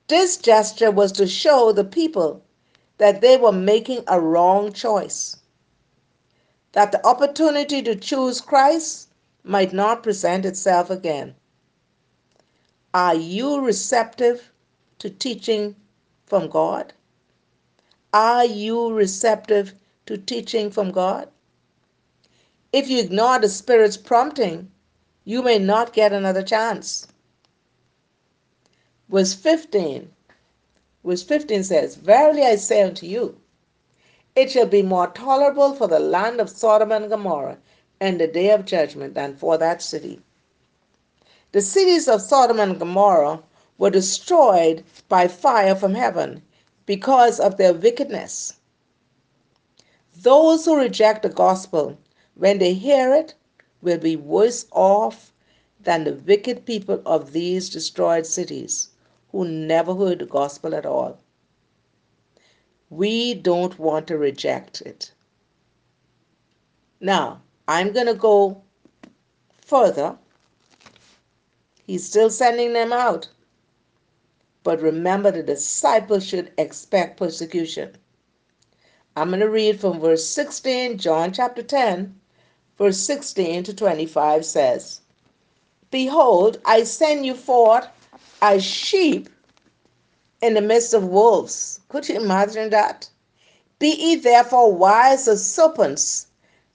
This 0.07 0.37
gesture 0.37 0.91
was 0.91 1.11
to 1.13 1.27
show 1.27 1.73
the 1.73 1.83
people 1.83 2.41
that 2.99 3.19
they 3.19 3.35
were 3.35 3.51
making 3.51 4.05
a 4.07 4.21
wrong 4.21 4.71
choice, 4.71 5.35
that 6.73 6.91
the 6.91 7.05
opportunity 7.05 7.81
to 7.81 7.95
choose 7.95 8.41
Christ 8.41 9.09
might 9.43 9.73
not 9.73 10.03
present 10.03 10.45
itself 10.45 10.89
again. 10.89 11.35
Are 12.93 13.15
you 13.15 13.61
receptive 13.61 14.51
to 14.99 15.09
teaching 15.09 15.75
from 16.25 16.49
God? 16.49 16.93
Are 18.13 18.45
you 18.45 18.93
receptive 18.93 19.73
to 20.05 20.17
teaching 20.17 20.69
from 20.69 20.91
God? 20.91 21.29
If 22.71 22.89
you 22.89 22.99
ignore 22.99 23.39
the 23.39 23.49
Spirit's 23.49 23.97
prompting, 23.97 24.71
you 25.25 25.41
may 25.41 25.59
not 25.59 25.93
get 25.93 26.13
another 26.13 26.43
chance. 26.43 27.07
Verse 29.09 29.33
15. 29.33 30.09
Verse 31.03 31.23
15 31.23 31.63
says, 31.63 31.95
Verily 31.95 32.43
I 32.43 32.55
say 32.55 32.81
unto 32.81 33.05
you, 33.05 33.37
it 34.35 34.51
shall 34.51 34.65
be 34.65 34.81
more 34.81 35.07
tolerable 35.07 35.73
for 35.73 35.87
the 35.87 35.99
land 35.99 36.39
of 36.39 36.49
Sodom 36.49 36.91
and 36.91 37.09
Gomorrah 37.09 37.57
in 38.01 38.17
the 38.17 38.27
day 38.27 38.49
of 38.49 38.65
judgment 38.65 39.13
than 39.13 39.35
for 39.35 39.57
that 39.57 39.81
city. 39.81 40.19
The 41.51 41.61
cities 41.61 42.07
of 42.07 42.21
Sodom 42.21 42.59
and 42.59 42.79
Gomorrah 42.79 43.43
were 43.77 43.91
destroyed 43.91 44.83
by 45.07 45.27
fire 45.27 45.75
from 45.75 45.93
heaven 45.93 46.41
because 46.85 47.39
of 47.39 47.57
their 47.57 47.73
wickedness. 47.73 48.53
Those 50.15 50.65
who 50.65 50.77
reject 50.77 51.21
the 51.23 51.29
gospel, 51.29 51.97
when 52.35 52.57
they 52.57 52.73
hear 52.73 53.13
it, 53.13 53.35
will 53.81 53.97
be 53.99 54.15
worse 54.15 54.65
off 54.71 55.31
than 55.79 56.05
the 56.05 56.13
wicked 56.13 56.65
people 56.65 57.01
of 57.05 57.33
these 57.33 57.69
destroyed 57.69 58.25
cities 58.25 58.89
who 59.31 59.45
never 59.45 59.93
heard 59.93 60.19
the 60.19 60.25
gospel 60.25 60.73
at 60.73 60.85
all. 60.85 61.19
We 62.95 63.33
don't 63.33 63.79
want 63.79 64.05
to 64.07 64.19
reject 64.19 64.81
it. 64.81 65.11
Now, 67.01 67.41
I'm 67.67 67.91
going 67.91 68.05
to 68.05 68.13
go 68.13 68.61
further. 69.65 70.15
He's 71.87 72.05
still 72.05 72.29
sending 72.29 72.73
them 72.73 72.93
out. 72.93 73.29
But 74.61 74.79
remember, 74.79 75.31
the 75.31 75.41
disciples 75.41 76.23
should 76.23 76.51
expect 76.59 77.17
persecution. 77.17 77.97
I'm 79.15 79.29
going 79.29 79.39
to 79.39 79.49
read 79.49 79.81
from 79.81 79.99
verse 79.99 80.25
16, 80.27 80.99
John 80.99 81.33
chapter 81.33 81.63
10, 81.63 82.13
verse 82.77 82.99
16 82.99 83.63
to 83.63 83.73
25 83.73 84.45
says, 84.45 85.01
Behold, 85.89 86.59
I 86.63 86.83
send 86.83 87.25
you 87.25 87.33
forth 87.33 87.87
as 88.43 88.63
sheep 88.63 89.29
in 90.43 90.53
the 90.53 90.61
midst 90.61 90.93
of 90.93 91.05
wolves. 91.05 91.79
Could 91.93 92.09
you 92.09 92.15
imagine 92.15 92.71
that? 92.71 93.07
Be 93.77 93.89
ye 93.91 94.15
therefore 94.15 94.73
wise 94.73 95.27
as 95.27 95.45
serpents 95.45 96.25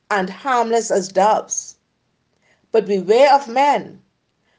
and 0.09 0.31
harmless 0.31 0.93
as 0.93 1.09
doves. 1.09 1.75
But 2.71 2.87
beware 2.87 3.35
of 3.35 3.49
men, 3.49 4.01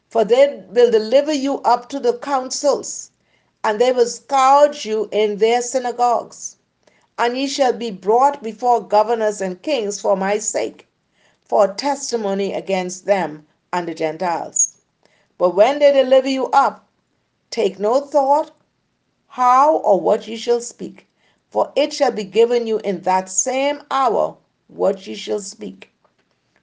for 0.09 0.25
they 0.25 0.61
will 0.67 0.91
deliver 0.91 1.31
you 1.31 1.59
up 1.59 1.87
to 1.91 1.99
the 2.01 2.17
councils, 2.17 3.09
and 3.63 3.79
they 3.79 3.93
will 3.93 4.05
scourge 4.07 4.85
you 4.85 5.07
in 5.13 5.37
their 5.37 5.61
synagogues. 5.61 6.57
And 7.17 7.37
ye 7.37 7.47
shall 7.47 7.71
be 7.71 7.89
brought 7.89 8.43
before 8.43 8.85
governors 8.85 9.39
and 9.39 9.61
kings 9.61 10.01
for 10.01 10.17
my 10.17 10.39
sake 10.39 10.89
for 11.41 11.73
testimony 11.73 12.51
against 12.53 13.05
them 13.05 13.47
and 13.71 13.87
the 13.87 13.93
Gentiles. 13.93 14.75
But 15.37 15.55
when 15.55 15.79
they 15.79 15.93
deliver 15.93 16.27
you 16.27 16.47
up, 16.47 16.85
take 17.49 17.79
no 17.79 18.01
thought 18.01 18.51
how 19.29 19.77
or 19.77 19.99
what 19.99 20.27
ye 20.27 20.35
shall 20.35 20.61
speak, 20.61 21.07
for 21.49 21.71
it 21.75 21.93
shall 21.93 22.11
be 22.11 22.23
given 22.23 22.67
you 22.67 22.79
in 22.79 23.01
that 23.01 23.29
same 23.29 23.81
hour 23.91 24.37
what 24.67 25.05
ye 25.07 25.15
shall 25.15 25.39
speak. 25.39 25.91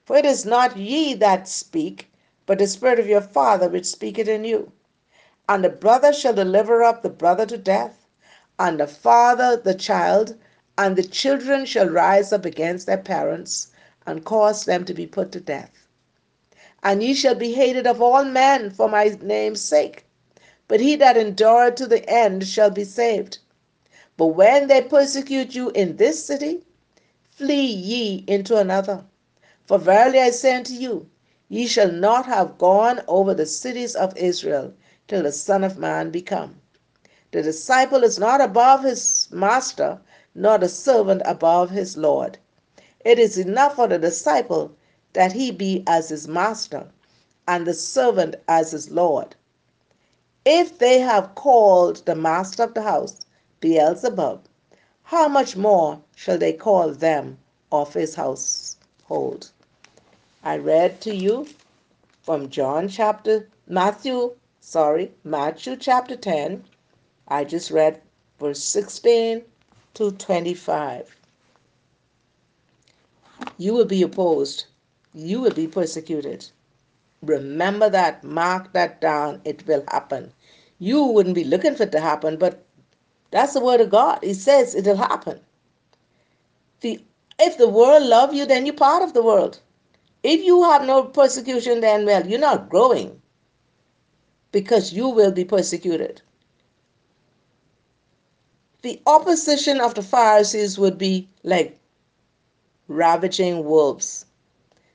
For 0.05 0.17
it 0.17 0.25
is 0.25 0.45
not 0.45 0.77
ye 0.77 1.13
that 1.15 1.47
speak, 1.47 2.11
but 2.45 2.59
the 2.59 2.67
Spirit 2.67 2.99
of 2.99 3.07
your 3.07 3.21
Father 3.21 3.69
which 3.69 3.85
speaketh 3.85 4.27
in 4.27 4.43
you. 4.43 4.71
And 5.49 5.63
the 5.63 5.69
brother 5.69 6.11
shall 6.11 6.33
deliver 6.33 6.83
up 6.83 7.03
the 7.03 7.09
brother 7.09 7.45
to 7.45 7.57
death, 7.57 8.05
and 8.59 8.79
the 8.79 8.87
father 8.87 9.55
the 9.55 9.75
child, 9.75 10.35
and 10.77 10.95
the 10.95 11.03
children 11.03 11.65
shall 11.65 11.87
rise 11.87 12.33
up 12.33 12.43
against 12.43 12.85
their 12.87 12.97
parents 12.97 13.71
and 14.05 14.25
cause 14.25 14.65
them 14.65 14.83
to 14.85 14.93
be 14.93 15.07
put 15.07 15.31
to 15.33 15.39
death. 15.39 15.87
And 16.83 17.03
ye 17.03 17.13
shall 17.13 17.35
be 17.35 17.53
hated 17.53 17.87
of 17.87 18.01
all 18.01 18.25
men 18.25 18.71
for 18.71 18.89
my 18.89 19.17
name's 19.21 19.61
sake. 19.61 20.06
But 20.67 20.81
he 20.81 20.97
that 20.97 21.15
endureth 21.15 21.75
to 21.75 21.87
the 21.87 22.07
end 22.09 22.45
shall 22.45 22.69
be 22.69 22.83
saved. 22.83 23.39
But 24.17 24.27
when 24.27 24.67
they 24.67 24.81
persecute 24.81 25.55
you 25.55 25.69
in 25.69 25.95
this 25.95 26.25
city, 26.25 26.65
flee 27.31 27.65
ye 27.65 28.25
into 28.27 28.57
another. 28.57 29.05
For 29.65 29.77
verily 29.77 30.19
I 30.19 30.31
say 30.31 30.55
unto 30.55 30.73
you, 30.73 31.09
ye 31.47 31.67
shall 31.67 31.91
not 31.91 32.25
have 32.25 32.57
gone 32.57 33.01
over 33.07 33.33
the 33.33 33.45
cities 33.45 33.95
of 33.95 34.17
Israel 34.17 34.73
till 35.07 35.23
the 35.23 35.31
Son 35.31 35.63
of 35.63 35.77
Man 35.77 36.11
be 36.11 36.21
come. 36.21 36.59
The 37.31 37.41
disciple 37.41 38.03
is 38.03 38.19
not 38.19 38.41
above 38.41 38.83
his 38.83 39.29
master, 39.31 40.01
nor 40.35 40.57
the 40.57 40.67
servant 40.67 41.21
above 41.23 41.69
his 41.69 41.95
Lord. 41.95 42.39
It 43.05 43.19
is 43.19 43.37
enough 43.37 43.75
for 43.75 43.87
the 43.87 43.97
disciple 43.99 44.75
that 45.13 45.31
he 45.31 45.49
be 45.51 45.85
as 45.87 46.09
his 46.09 46.27
master, 46.27 46.87
and 47.47 47.65
the 47.65 47.73
servant 47.73 48.35
as 48.49 48.71
his 48.71 48.91
Lord. 48.91 49.36
If 50.49 50.77
they 50.79 50.99
have 50.99 51.35
called 51.35 52.05
the 52.05 52.15
master 52.15 52.63
of 52.63 52.73
the 52.73 52.81
house 52.81 53.25
Beelzebub, 53.59 54.45
how 55.03 55.27
much 55.27 55.57
more 55.57 56.01
shall 56.15 56.37
they 56.37 56.53
call 56.53 56.93
them 56.93 57.37
of 57.69 57.93
his 57.93 58.15
household? 58.15 59.51
I 60.43 60.55
read 60.57 61.01
to 61.01 61.13
you 61.13 61.47
from 62.21 62.49
John 62.49 62.87
chapter 62.87 63.49
Matthew, 63.67 64.35
sorry, 64.61 65.11
Matthew 65.25 65.75
chapter 65.75 66.15
10. 66.15 66.63
I 67.27 67.43
just 67.43 67.69
read 67.69 68.01
verse 68.39 68.63
16 68.63 69.43
to 69.95 70.11
25 70.11 71.17
you 73.57 73.73
will 73.73 73.85
be 73.85 74.03
opposed, 74.03 74.65
you 75.13 75.39
will 75.39 75.53
be 75.53 75.67
persecuted. 75.67 76.49
Remember 77.21 77.89
that, 77.89 78.23
mark 78.23 78.73
that 78.73 79.01
down, 79.01 79.41
it 79.43 79.65
will 79.67 79.83
happen. 79.87 80.31
You 80.79 81.03
wouldn't 81.05 81.35
be 81.35 81.43
looking 81.43 81.75
for 81.75 81.83
it 81.83 81.91
to 81.93 81.99
happen, 81.99 82.37
but 82.37 82.63
that's 83.31 83.53
the 83.53 83.59
word 83.59 83.81
of 83.81 83.89
God. 83.89 84.19
He 84.23 84.33
says 84.33 84.75
it'll 84.75 84.95
happen. 84.95 85.39
The, 86.81 87.03
if 87.39 87.57
the 87.57 87.67
world 87.67 88.03
love 88.03 88.33
you, 88.33 88.45
then 88.45 88.65
you're 88.65 88.75
part 88.75 89.03
of 89.03 89.13
the 89.13 89.23
world. 89.23 89.59
If 90.23 90.43
you 90.43 90.63
have 90.63 90.85
no 90.85 91.03
persecution, 91.03 91.81
then 91.81 92.05
well, 92.05 92.27
you're 92.27 92.39
not 92.39 92.69
growing 92.69 93.21
because 94.51 94.93
you 94.93 95.09
will 95.09 95.31
be 95.31 95.45
persecuted. 95.45 96.21
The 98.81 99.01
opposition 99.05 99.81
of 99.81 99.95
the 99.95 100.03
Pharisees 100.03 100.77
would 100.77 100.97
be 100.97 101.27
like 101.43 101.79
ravaging 102.87 103.65
wolves. 103.65 104.25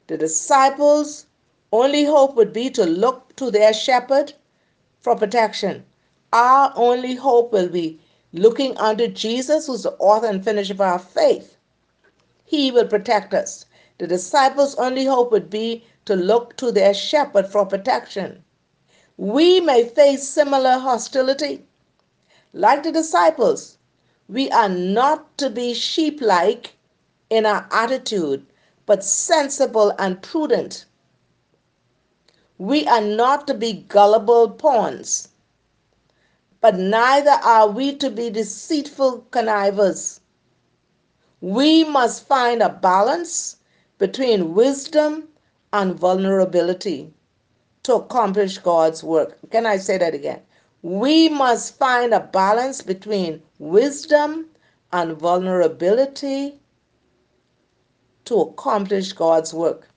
The 0.07 0.17
disciples' 0.17 1.27
only 1.73 2.05
hope 2.05 2.37
would 2.37 2.53
be 2.53 2.71
to 2.71 2.85
look 2.85 3.35
to 3.37 3.51
their 3.51 3.73
shepherd 3.73 4.35
for 5.03 5.17
protection. 5.17 5.85
Our 6.33 6.73
only 6.77 7.17
hope 7.17 7.53
will 7.53 7.69
be 7.69 8.01
looking 8.33 8.77
unto 8.79 9.09
Jesus, 9.09 9.67
who's 9.67 9.83
the 9.83 9.93
author 9.99 10.27
and 10.29 10.43
finisher 10.45 10.73
of 10.73 10.81
our 10.81 10.99
faith. 10.99 11.57
He 12.45 12.71
will 12.71 12.87
protect 12.87 13.35
us. 13.35 13.67
The 13.99 14.07
disciples' 14.07 14.75
only 14.77 15.05
hope 15.05 15.33
would 15.33 15.51
be 15.51 15.85
to 16.07 16.17
look 16.17 16.57
to 16.57 16.73
their 16.73 16.95
shepherd 16.95 17.47
for 17.47 17.67
protection. 17.67 18.45
We 19.17 19.61
may 19.61 19.85
face 19.89 20.29
similar 20.29 20.79
hostility. 20.79 21.65
Like 22.53 22.83
the 22.83 22.93
disciples, 22.93 23.79
we 24.29 24.51
are 24.51 24.69
not 24.69 25.37
to 25.39 25.51
be 25.51 25.75
sheep 25.75 26.21
like 26.21 26.77
in 27.31 27.47
our 27.47 27.67
attitude, 27.71 28.47
but 28.87 29.05
sensible 29.05 29.95
and 29.99 30.23
prudent. 30.23 30.87
We 32.59 32.87
are 32.87 33.01
not 33.01 33.47
to 33.49 33.55
be 33.55 33.85
gullible 33.89 34.51
pawns, 34.51 35.29
but 36.61 36.77
neither 36.77 37.31
are 37.31 37.69
we 37.69 37.97
to 37.97 38.11
be 38.11 38.31
deceitful 38.31 39.27
connivers. 39.31 40.21
We 41.41 41.85
must 41.85 42.27
find 42.27 42.63
a 42.63 42.69
balance 42.69 43.57
between 43.99 44.55
wisdom 44.55 45.29
and 45.73 45.95
vulnerability 45.99 47.13
to 47.85 47.95
accomplish 47.95 48.59
God's 48.59 49.03
work. 49.03 49.39
Can 49.51 49.67
I 49.67 49.77
say 49.79 49.99
that 49.99 50.15
again? 50.15 50.43
We 50.83 51.29
must 51.29 51.79
find 51.79 52.15
a 52.15 52.21
balance 52.21 52.83
between 52.83 53.43
wisdom 53.59 54.47
and 54.93 55.17
vulnerability 55.17 56.61
to 58.27 58.41
accomplish 58.41 59.13
God's 59.13 59.55
work. 59.55 59.89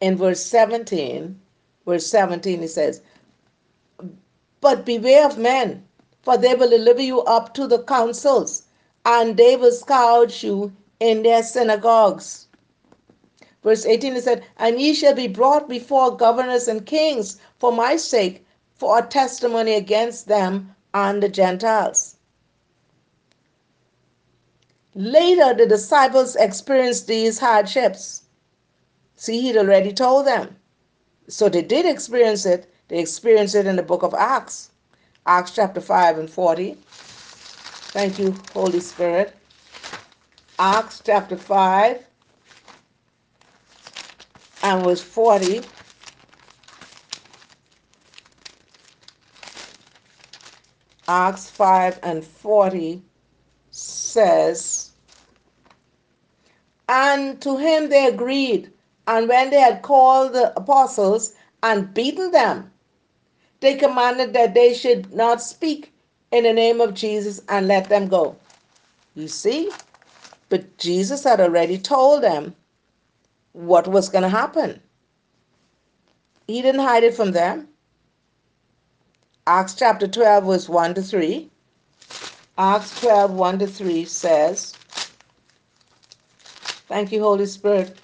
In 0.00 0.16
verse 0.16 0.42
17, 0.42 1.40
verse 1.86 2.06
17, 2.06 2.60
he 2.60 2.66
says, 2.66 3.00
But 4.60 4.84
beware 4.84 5.26
of 5.26 5.38
men, 5.38 5.86
for 6.22 6.36
they 6.36 6.54
will 6.54 6.70
deliver 6.70 7.02
you 7.02 7.22
up 7.22 7.54
to 7.54 7.66
the 7.66 7.82
councils, 7.82 8.64
and 9.04 9.36
they 9.36 9.56
will 9.56 9.72
scourge 9.72 10.44
you 10.44 10.72
in 11.00 11.22
their 11.22 11.42
synagogues. 11.42 12.46
Verse 13.62 13.86
18 13.86 14.14
he 14.14 14.20
said, 14.20 14.44
And 14.58 14.80
ye 14.80 14.94
shall 14.94 15.14
be 15.14 15.28
brought 15.28 15.68
before 15.68 16.16
governors 16.16 16.68
and 16.68 16.86
kings 16.86 17.38
for 17.58 17.72
my 17.72 17.96
sake, 17.96 18.46
for 18.74 18.98
a 18.98 19.02
testimony 19.02 19.74
against 19.74 20.28
them 20.28 20.76
and 20.92 21.22
the 21.22 21.28
Gentiles. 21.28 22.16
Later, 24.94 25.52
the 25.52 25.66
disciples 25.66 26.36
experienced 26.36 27.06
these 27.06 27.38
hardships. 27.38 28.22
See, 29.16 29.40
he'd 29.40 29.56
already 29.56 29.92
told 29.92 30.26
them. 30.26 30.56
So 31.28 31.48
they 31.48 31.62
did 31.62 31.86
experience 31.86 32.46
it. 32.46 32.72
They 32.88 33.00
experienced 33.00 33.54
it 33.54 33.66
in 33.66 33.76
the 33.76 33.82
book 33.82 34.02
of 34.02 34.14
Acts, 34.14 34.70
Acts 35.26 35.50
chapter 35.50 35.80
5 35.80 36.18
and 36.18 36.30
40. 36.30 36.76
Thank 37.92 38.18
you, 38.18 38.36
Holy 38.52 38.78
Spirit. 38.78 39.34
Acts 40.58 41.02
chapter 41.04 41.36
5 41.36 42.04
and 44.62 44.84
verse 44.84 45.02
40. 45.02 45.62
Acts 51.08 51.50
5 51.50 52.00
and 52.02 52.24
40 52.24 53.02
says, 53.70 54.90
And 56.88 57.40
to 57.42 57.56
him 57.56 57.88
they 57.88 58.06
agreed. 58.06 58.72
And 59.06 59.28
when 59.28 59.50
they 59.50 59.60
had 59.60 59.82
called 59.82 60.32
the 60.32 60.56
apostles 60.58 61.34
and 61.62 61.92
beaten 61.94 62.32
them, 62.32 62.70
they 63.60 63.74
commanded 63.76 64.32
that 64.34 64.54
they 64.54 64.74
should 64.74 65.12
not 65.14 65.40
speak 65.40 65.92
in 66.32 66.44
the 66.44 66.52
name 66.52 66.80
of 66.80 66.94
Jesus 66.94 67.40
and 67.48 67.68
let 67.68 67.88
them 67.88 68.08
go. 68.08 68.36
You 69.14 69.28
see? 69.28 69.70
But 70.48 70.76
Jesus 70.78 71.24
had 71.24 71.40
already 71.40 71.78
told 71.78 72.22
them 72.22 72.54
what 73.52 73.88
was 73.88 74.08
going 74.08 74.22
to 74.22 74.28
happen. 74.28 74.80
He 76.46 76.62
didn't 76.62 76.82
hide 76.82 77.02
it 77.02 77.14
from 77.14 77.32
them. 77.32 77.68
Acts 79.46 79.74
chapter 79.74 80.06
12, 80.06 80.44
verse 80.44 80.68
1 80.68 80.94
to 80.94 81.02
3. 81.02 81.50
Acts 82.58 83.00
12, 83.00 83.32
1 83.32 83.58
to 83.60 83.66
3 83.66 84.04
says, 84.04 84.72
Thank 86.88 87.12
you, 87.12 87.20
Holy 87.20 87.46
Spirit. 87.46 87.96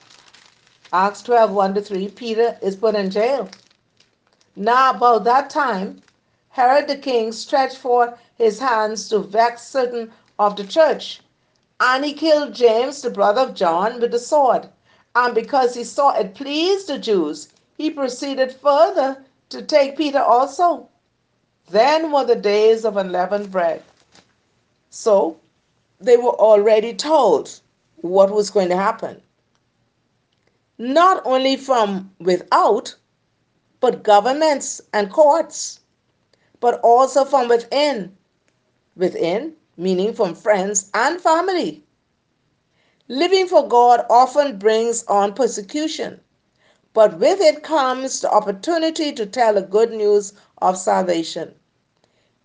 Acts 0.95 1.23
12, 1.23 1.53
1 1.53 1.75
to 1.75 1.81
3, 1.81 2.09
Peter 2.11 2.59
is 2.61 2.77
put 2.77 2.95
in 2.95 3.09
jail. 3.09 3.49
Now, 4.55 4.91
about 4.91 5.25
that 5.25 5.49
time, 5.49 6.03
Herod 6.51 6.87
the 6.87 6.99
king 6.99 7.33
stretched 7.33 7.79
forth 7.79 8.19
his 8.37 8.59
hands 8.59 9.09
to 9.09 9.21
vex 9.21 9.67
certain 9.67 10.13
of 10.39 10.57
the 10.57 10.65
church, 10.65 11.23
and 11.81 12.05
he 12.05 12.13
killed 12.13 12.55
James, 12.55 13.01
the 13.01 13.09
brother 13.09 13.41
of 13.41 13.55
John, 13.55 14.01
with 14.01 14.11
the 14.11 14.19
sword. 14.19 14.69
And 15.15 15.35
because 15.35 15.75
he 15.75 15.83
saw 15.85 16.15
it 16.15 16.35
pleased 16.35 16.89
the 16.89 16.99
Jews, 16.99 17.49
he 17.79 17.91
proceeded 17.91 18.53
further 18.53 19.25
to 19.49 19.63
take 19.63 19.97
Peter 19.97 20.21
also. 20.21 20.91
Then 21.71 22.13
were 22.13 22.27
the 22.27 22.37
days 22.37 22.85
of 22.85 22.99
unleavened 22.99 23.51
bread. 23.51 23.83
So 24.91 25.39
they 26.01 26.19
were 26.19 26.39
already 26.39 26.93
told 26.93 27.61
what 27.97 28.31
was 28.31 28.51
going 28.51 28.69
to 28.69 28.77
happen. 28.77 29.23
Not 30.79 31.23
only 31.27 31.57
from 31.57 32.11
without, 32.19 32.97
but 33.81 34.03
governments 34.03 34.81
and 34.93 35.13
courts, 35.13 35.81
but 36.61 36.81
also 36.81 37.25
from 37.25 37.49
within. 37.49 38.17
Within, 38.97 39.55
meaning 39.77 40.15
from 40.15 40.35
friends 40.35 40.91
and 40.95 41.21
family. 41.21 41.85
Living 43.09 43.47
for 43.49 43.69
God 43.69 44.07
often 44.09 44.59
brings 44.59 45.05
on 45.05 45.35
persecution, 45.35 46.21
but 46.95 47.19
with 47.19 47.41
it 47.41 47.63
comes 47.63 48.21
the 48.21 48.31
opportunity 48.31 49.13
to 49.13 49.27
tell 49.27 49.55
the 49.55 49.63
good 49.63 49.91
news 49.91 50.33
of 50.63 50.79
salvation. 50.79 51.55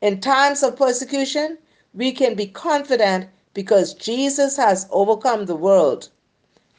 In 0.01 0.19
times 0.19 0.63
of 0.63 0.75
persecution, 0.75 1.57
we 1.93 2.11
can 2.11 2.35
be 2.35 2.47
confident 2.47 3.29
because 3.53 3.93
Jesus 3.93 4.57
has 4.57 4.87
overcome 4.91 5.45
the 5.45 5.55
world, 5.55 6.09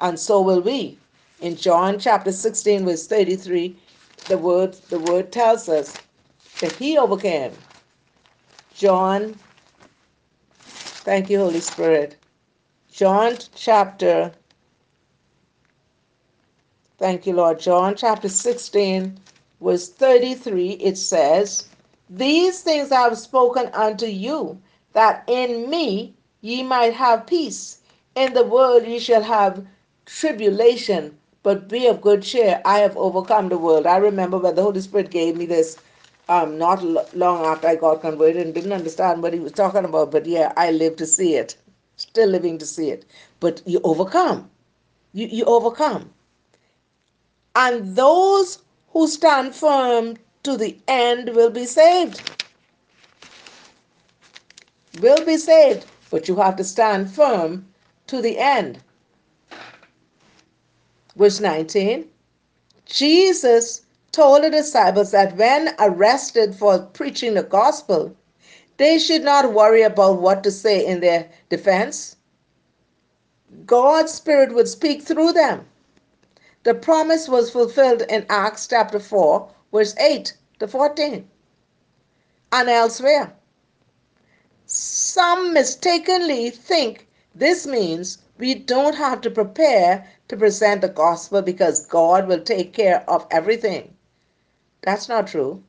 and 0.00 0.18
so 0.18 0.40
will 0.42 0.60
we. 0.60 0.97
In 1.40 1.54
John 1.54 2.00
chapter 2.00 2.32
16, 2.32 2.84
verse 2.84 3.06
33, 3.06 3.76
the 4.26 4.36
word, 4.38 4.74
the 4.90 4.98
word 4.98 5.30
tells 5.30 5.68
us 5.68 5.96
that 6.60 6.72
he 6.72 6.98
overcame. 6.98 7.52
John, 8.74 9.36
thank 10.58 11.30
you, 11.30 11.38
Holy 11.38 11.60
Spirit. 11.60 12.16
John 12.90 13.36
chapter, 13.54 14.32
thank 16.98 17.24
you, 17.24 17.34
Lord. 17.34 17.60
John 17.60 17.94
chapter 17.94 18.28
16, 18.28 19.16
verse 19.60 19.88
33, 19.90 20.70
it 20.72 20.98
says, 20.98 21.68
These 22.10 22.62
things 22.62 22.90
I 22.90 23.02
have 23.02 23.16
spoken 23.16 23.70
unto 23.74 24.06
you, 24.06 24.60
that 24.92 25.22
in 25.28 25.70
me 25.70 26.14
ye 26.40 26.64
might 26.64 26.94
have 26.94 27.28
peace. 27.28 27.78
In 28.16 28.34
the 28.34 28.44
world 28.44 28.84
ye 28.84 28.98
shall 28.98 29.22
have 29.22 29.64
tribulation, 30.04 31.16
but 31.42 31.68
be 31.68 31.86
of 31.86 32.00
good 32.00 32.22
cheer. 32.22 32.60
I 32.64 32.78
have 32.78 32.96
overcome 32.96 33.48
the 33.48 33.58
world. 33.58 33.86
I 33.86 33.96
remember 33.96 34.38
when 34.38 34.54
the 34.54 34.62
Holy 34.62 34.80
Spirit 34.80 35.10
gave 35.10 35.36
me 35.36 35.46
this 35.46 35.78
um, 36.28 36.58
not 36.58 36.82
long 37.14 37.44
after 37.44 37.68
I 37.68 37.76
got 37.76 38.00
converted 38.00 38.42
and 38.42 38.54
didn't 38.54 38.72
understand 38.72 39.22
what 39.22 39.32
he 39.32 39.40
was 39.40 39.52
talking 39.52 39.84
about, 39.84 40.10
but 40.10 40.26
yeah, 40.26 40.52
I 40.56 40.70
lived 40.72 40.98
to 40.98 41.06
see 41.06 41.34
it. 41.36 41.56
Still 41.96 42.28
living 42.28 42.58
to 42.58 42.66
see 42.66 42.90
it. 42.90 43.04
But 43.40 43.62
you 43.66 43.80
overcome. 43.82 44.50
You, 45.12 45.26
you 45.26 45.44
overcome. 45.44 46.10
And 47.56 47.96
those 47.96 48.60
who 48.90 49.08
stand 49.08 49.54
firm 49.54 50.16
to 50.42 50.56
the 50.56 50.76
end 50.86 51.30
will 51.34 51.50
be 51.50 51.64
saved. 51.64 52.44
Will 55.00 55.24
be 55.24 55.36
saved, 55.36 55.86
but 56.10 56.28
you 56.28 56.36
have 56.36 56.56
to 56.56 56.64
stand 56.64 57.10
firm 57.10 57.66
to 58.08 58.20
the 58.20 58.38
end. 58.38 58.80
Verse 61.18 61.40
19 61.40 62.08
Jesus 62.86 63.82
told 64.12 64.44
the 64.44 64.50
disciples 64.50 65.10
that 65.10 65.36
when 65.36 65.74
arrested 65.80 66.54
for 66.54 66.78
preaching 66.78 67.34
the 67.34 67.42
gospel, 67.42 68.14
they 68.76 69.00
should 69.00 69.24
not 69.24 69.52
worry 69.52 69.82
about 69.82 70.22
what 70.22 70.44
to 70.44 70.52
say 70.52 70.86
in 70.86 71.00
their 71.00 71.28
defense. 71.48 72.14
God's 73.66 74.12
Spirit 74.12 74.54
would 74.54 74.68
speak 74.68 75.02
through 75.02 75.32
them. 75.32 75.66
The 76.62 76.74
promise 76.74 77.28
was 77.28 77.50
fulfilled 77.50 78.02
in 78.08 78.24
Acts 78.30 78.68
chapter 78.68 79.00
4, 79.00 79.50
verse 79.72 79.96
8 79.98 80.32
to 80.60 80.68
14, 80.68 81.28
and 82.52 82.68
elsewhere. 82.68 83.32
Some 84.66 85.52
mistakenly 85.52 86.50
think 86.50 87.08
this 87.34 87.66
means 87.66 88.18
we 88.38 88.54
don't 88.54 88.94
have 88.94 89.20
to 89.22 89.30
prepare 89.30 90.06
to 90.28 90.36
present 90.36 90.82
the 90.82 90.88
gospel 90.88 91.42
because 91.42 91.86
God 91.86 92.28
will 92.28 92.40
take 92.40 92.72
care 92.72 93.02
of 93.08 93.26
everything. 93.30 93.96
That's 94.82 95.08
not 95.08 95.26
true. 95.26 95.62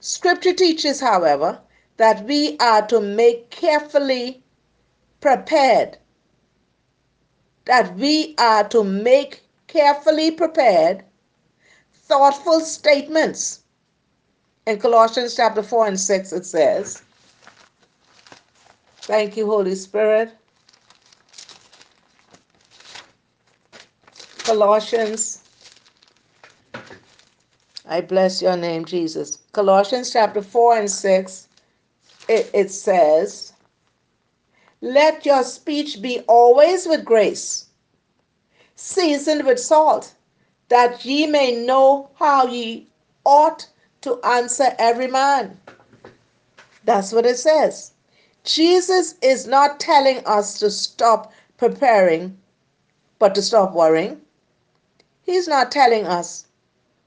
Scripture 0.00 0.52
teaches, 0.52 1.00
however, 1.00 1.60
that 1.96 2.24
we 2.24 2.56
are 2.58 2.86
to 2.86 3.00
make 3.00 3.50
carefully 3.50 4.42
prepared, 5.20 5.98
that 7.66 7.94
we 7.96 8.34
are 8.38 8.66
to 8.68 8.82
make 8.82 9.42
carefully 9.66 10.30
prepared, 10.30 11.04
thoughtful 11.92 12.60
statements. 12.60 13.60
In 14.66 14.78
Colossians 14.78 15.34
chapter 15.34 15.62
4 15.62 15.88
and 15.88 16.00
6, 16.00 16.32
it 16.32 16.46
says, 16.46 17.02
Thank 19.02 19.36
you, 19.36 19.46
Holy 19.46 19.74
Spirit. 19.74 20.32
Colossians. 24.50 25.44
I 27.86 28.00
bless 28.00 28.42
your 28.42 28.56
name, 28.56 28.84
Jesus. 28.84 29.38
Colossians 29.52 30.12
chapter 30.12 30.42
4 30.42 30.78
and 30.78 30.90
6, 30.90 31.48
it, 32.28 32.50
it 32.52 32.72
says, 32.72 33.52
Let 34.80 35.24
your 35.24 35.44
speech 35.44 36.02
be 36.02 36.22
always 36.26 36.84
with 36.84 37.04
grace, 37.04 37.66
seasoned 38.74 39.46
with 39.46 39.60
salt, 39.60 40.14
that 40.68 41.04
ye 41.04 41.28
may 41.28 41.64
know 41.64 42.10
how 42.16 42.48
ye 42.48 42.88
ought 43.24 43.68
to 44.00 44.18
answer 44.24 44.74
every 44.80 45.06
man. 45.06 45.56
That's 46.82 47.12
what 47.12 47.24
it 47.24 47.38
says. 47.38 47.92
Jesus 48.42 49.14
is 49.22 49.46
not 49.46 49.78
telling 49.78 50.26
us 50.26 50.58
to 50.58 50.72
stop 50.72 51.32
preparing, 51.56 52.36
but 53.20 53.36
to 53.36 53.42
stop 53.42 53.74
worrying. 53.74 54.20
He's 55.30 55.46
not 55.46 55.70
telling 55.70 56.08
us 56.08 56.46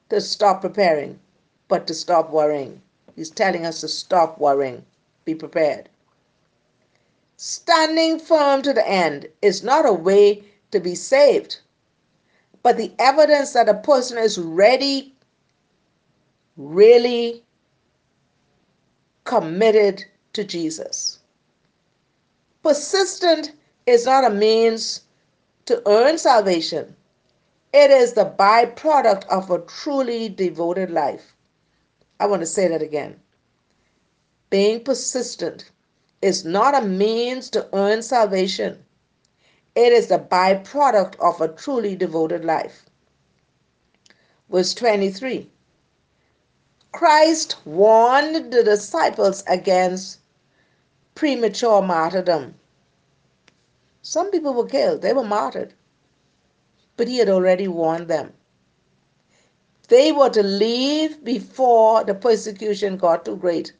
to 0.08 0.22
stop 0.22 0.62
preparing, 0.62 1.20
but 1.68 1.86
to 1.88 1.94
stop 1.94 2.30
worrying. 2.30 2.82
He's 3.18 3.30
telling 3.30 3.66
us 3.66 3.82
to 3.82 3.90
stop 3.90 4.40
worrying. 4.40 4.86
Be 5.26 5.36
prepared. 5.36 5.90
Standing 7.36 8.18
firm 8.18 8.62
to 8.62 8.72
the 8.72 8.88
end 8.88 9.28
is 9.42 9.62
not 9.62 9.86
a 9.86 9.92
way 9.92 10.46
to 10.72 10.80
be 10.80 10.96
saved, 10.96 11.60
but 12.62 12.78
the 12.78 12.94
evidence 12.98 13.52
that 13.52 13.68
a 13.68 13.74
person 13.74 14.18
is 14.18 14.38
ready, 14.38 15.14
really 16.56 17.44
committed 19.26 20.06
to 20.32 20.46
Jesus. 20.46 21.20
Persistent 22.64 23.52
is 23.86 24.06
not 24.06 24.24
a 24.24 24.30
means 24.30 25.02
to 25.66 25.84
earn 25.86 26.18
salvation, 26.18 26.96
it 27.74 27.90
is 27.90 28.14
the 28.14 28.26
byproduct 28.26 29.26
of 29.28 29.50
a 29.50 29.60
truly 29.60 30.30
devoted 30.30 30.92
life. 30.92 31.36
I 32.20 32.28
want 32.28 32.42
to 32.42 32.46
say 32.46 32.68
that 32.68 32.82
again. 32.84 33.20
Being 34.52 34.84
persistent 34.84 35.72
is 36.22 36.46
not 36.46 36.76
a 36.76 36.86
means 36.86 37.50
to 37.50 37.68
earn 37.74 38.04
salvation. 38.04 38.86
It 39.76 39.92
is 39.92 40.08
the 40.08 40.20
byproduct 40.20 41.16
of 41.20 41.42
a 41.42 41.48
truly 41.48 41.96
devoted 41.96 42.46
life. 42.46 42.86
Verse 44.50 44.74
23 44.76 45.50
Christ 46.92 47.56
warned 47.66 48.54
the 48.54 48.64
disciples 48.64 49.44
against 49.48 50.20
premature 51.16 51.82
martyrdom. 51.82 52.54
Some 54.04 54.30
people 54.30 54.54
were 54.54 54.68
killed, 54.68 55.02
they 55.02 55.14
were 55.14 55.24
martyred, 55.24 55.74
but 56.98 57.08
he 57.08 57.18
had 57.18 57.30
already 57.30 57.68
warned 57.68 58.08
them. 58.08 58.34
They 59.88 60.12
were 60.12 60.30
to 60.30 60.44
leave 60.44 61.24
before 61.24 62.04
the 62.04 62.16
persecution 62.16 62.98
got 62.98 63.26
too 63.26 63.36
great. 63.36 63.74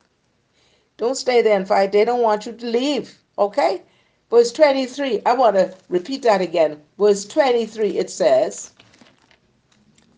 Don't 0.98 1.16
stay 1.16 1.42
there 1.42 1.58
and 1.58 1.68
fight. 1.68 1.92
They 1.92 2.06
don't 2.06 2.22
want 2.22 2.46
you 2.46 2.54
to 2.54 2.66
leave. 2.66 3.18
Okay? 3.38 3.82
Verse 4.30 4.52
23, 4.52 5.22
I 5.26 5.34
want 5.34 5.56
to 5.56 5.74
repeat 5.90 6.24
that 6.24 6.42
again. 6.42 6.82
Verse 6.98 7.26
23, 7.26 7.98
it 7.98 8.10
says, 8.10 8.72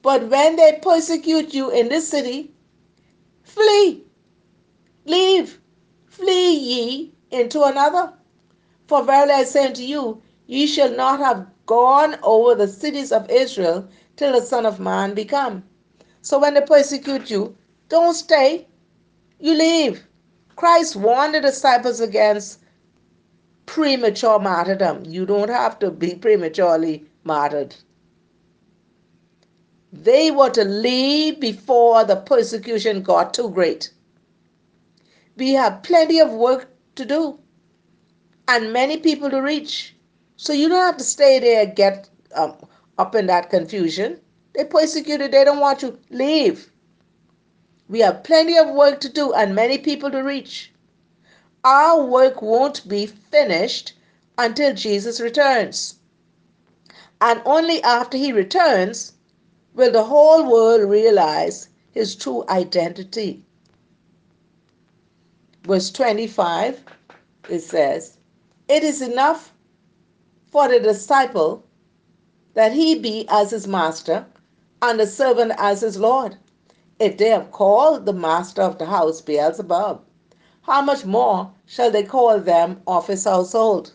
But 0.01 0.29
when 0.29 0.55
they 0.55 0.79
persecute 0.81 1.53
you 1.53 1.69
in 1.69 1.89
this 1.89 2.07
city, 2.07 2.51
flee, 3.43 4.03
leave, 5.05 5.59
flee 6.07 6.55
ye 6.55 7.13
into 7.31 7.63
another. 7.63 8.13
For 8.87 9.03
verily 9.03 9.33
I 9.33 9.43
say 9.43 9.67
unto 9.67 9.81
you, 9.81 10.21
ye 10.47 10.67
shall 10.67 10.91
not 10.91 11.19
have 11.19 11.47
gone 11.65 12.17
over 12.23 12.55
the 12.55 12.67
cities 12.67 13.11
of 13.11 13.29
Israel 13.29 13.87
till 14.15 14.33
the 14.33 14.45
Son 14.45 14.65
of 14.65 14.79
Man 14.79 15.13
be 15.13 15.25
come. 15.25 15.63
So 16.21 16.39
when 16.39 16.53
they 16.53 16.61
persecute 16.61 17.29
you, 17.29 17.55
don't 17.89 18.13
stay, 18.13 18.67
you 19.39 19.53
leave. 19.53 20.05
Christ 20.55 20.95
warned 20.95 21.35
the 21.35 21.41
disciples 21.41 21.99
against 21.99 22.59
premature 23.65 24.39
martyrdom. 24.39 25.03
You 25.05 25.25
don't 25.25 25.49
have 25.49 25.79
to 25.79 25.91
be 25.91 26.15
prematurely 26.15 27.05
martyred. 27.23 27.75
They 29.91 30.31
were 30.31 30.49
to 30.51 30.63
leave 30.63 31.39
before 31.39 32.03
the 32.03 32.17
persecution 32.17 33.01
got 33.01 33.33
too 33.33 33.49
great. 33.49 33.91
We 35.37 35.53
have 35.53 35.83
plenty 35.83 36.19
of 36.19 36.31
work 36.31 36.69
to 36.95 37.05
do 37.05 37.39
and 38.47 38.71
many 38.71 38.97
people 38.97 39.29
to 39.29 39.41
reach. 39.41 39.94
So 40.37 40.53
you 40.53 40.67
don't 40.69 40.85
have 40.85 40.97
to 40.97 41.03
stay 41.03 41.39
there 41.39 41.65
get 41.65 42.09
um, 42.33 42.55
up 42.97 43.15
in 43.15 43.27
that 43.27 43.49
confusion. 43.49 44.19
They 44.53 44.65
persecuted, 44.65 45.31
they 45.31 45.43
don't 45.43 45.59
want 45.59 45.81
you. 45.81 45.97
Leave. 46.09 46.71
We 47.87 47.99
have 47.99 48.23
plenty 48.23 48.57
of 48.57 48.69
work 48.69 48.99
to 49.01 49.09
do 49.09 49.33
and 49.33 49.55
many 49.55 49.77
people 49.77 50.11
to 50.11 50.19
reach. 50.19 50.73
Our 51.63 52.03
work 52.03 52.41
won't 52.41 52.87
be 52.87 53.05
finished 53.05 53.93
until 54.37 54.73
Jesus 54.73 55.19
returns. 55.19 55.95
And 57.21 57.41
only 57.45 57.81
after 57.83 58.17
he 58.17 58.31
returns 58.31 59.13
will 59.73 59.91
the 59.91 60.03
whole 60.03 60.49
world 60.49 60.89
realize 60.89 61.69
his 61.91 62.15
true 62.15 62.43
identity. 62.49 63.43
Verse 65.63 65.89
25, 65.89 66.83
it 67.49 67.59
says, 67.61 68.17
It 68.67 68.83
is 68.83 69.01
enough 69.01 69.54
for 70.55 70.69
the 70.69 70.79
disciple 70.79 71.65
that 72.53 72.71
he 72.71 72.97
be 72.97 73.25
as 73.27 73.51
his 73.51 73.67
master 73.67 74.25
and 74.81 74.97
the 74.97 75.05
servant 75.05 75.51
as 75.57 75.81
his 75.81 75.97
Lord. 75.97 76.37
If 76.97 77.17
they 77.17 77.27
have 77.27 77.51
called 77.51 78.05
the 78.05 78.13
master 78.13 78.61
of 78.61 78.77
the 78.77 78.85
house 78.85 79.19
Beelzebub, 79.19 80.01
how 80.61 80.81
much 80.81 81.03
more 81.03 81.51
shall 81.65 81.91
they 81.91 82.03
call 82.03 82.39
them 82.39 82.81
of 82.87 83.05
his 83.05 83.25
household? 83.25 83.91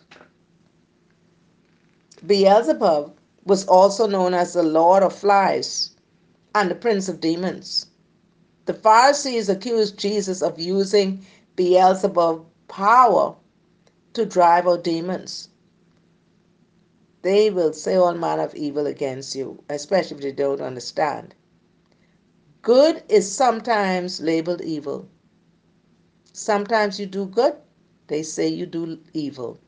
Beelzebub 2.27 3.17
was 3.47 3.65
also 3.65 4.07
known 4.07 4.35
as 4.35 4.53
the 4.53 4.63
Lord 4.63 5.03
of 5.03 5.15
Flies 5.15 5.97
and 6.55 6.71
the 6.71 6.75
Prince 6.75 7.09
of 7.09 7.23
Demons. 7.23 7.87
The 8.67 8.75
Pharisees 8.75 9.49
accused 9.49 9.99
Jesus 9.99 10.43
of 10.43 10.61
using 10.61 11.25
Beelzebub 11.57 12.45
power 12.69 13.35
to 14.13 14.27
drive 14.27 14.69
out 14.69 14.85
demons. 14.85 15.50
They 17.23 17.51
will 17.51 17.73
say 17.73 17.97
all 17.97 18.15
manner 18.15 18.43
of 18.43 18.55
evil 18.55 18.87
against 18.87 19.35
you, 19.35 19.63
especially 19.69 20.17
if 20.17 20.23
they 20.23 20.33
don't 20.33 20.61
understand. 20.61 21.35
Good 22.63 23.03
is 23.09 23.31
sometimes 23.31 24.21
labeled 24.21 24.63
evil. 24.63 25.09
Sometimes 26.33 26.99
you 26.99 27.07
do 27.07 27.27
good, 27.27 27.57
they 28.07 28.23
say 28.23 28.49
you 28.49 28.67
do 28.67 28.99
evil. 29.13 29.59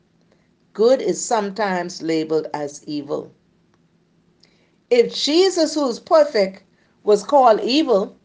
Good 0.73 1.01
is 1.01 1.23
sometimes 1.23 2.01
labeled 2.01 2.47
as 2.53 2.83
evil. 2.85 3.31
If 4.89 5.13
Jesus, 5.13 5.75
who 5.75 5.87
is 5.89 5.99
perfect, 5.99 6.63
was 7.03 7.23
called 7.23 7.61
evil, 7.61 8.17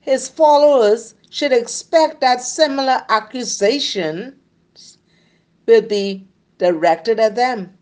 his 0.00 0.28
followers 0.28 1.14
should 1.30 1.52
expect 1.52 2.20
that 2.20 2.42
similar 2.42 3.04
accusations 3.08 4.34
will 5.66 5.82
be 5.82 6.28
directed 6.58 7.18
at 7.20 7.34
them. 7.36 7.76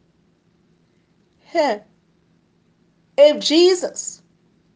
If 1.54 3.40
Jesus, 3.40 4.22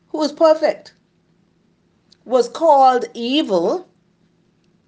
who 0.09 0.23
is 0.23 0.33
perfect, 0.33 0.95
was 2.25 2.49
called 2.49 3.05
evil, 3.15 3.89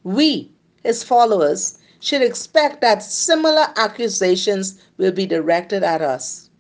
we, 0.02 0.52
his 0.82 1.02
followers, 1.02 1.78
should 2.00 2.22
expect 2.22 2.80
that 2.80 3.02
similar 3.02 3.66
accusations 3.76 4.80
will 4.98 5.12
be 5.12 5.26
directed 5.26 5.82
at 5.82 6.02
us. 6.02 6.50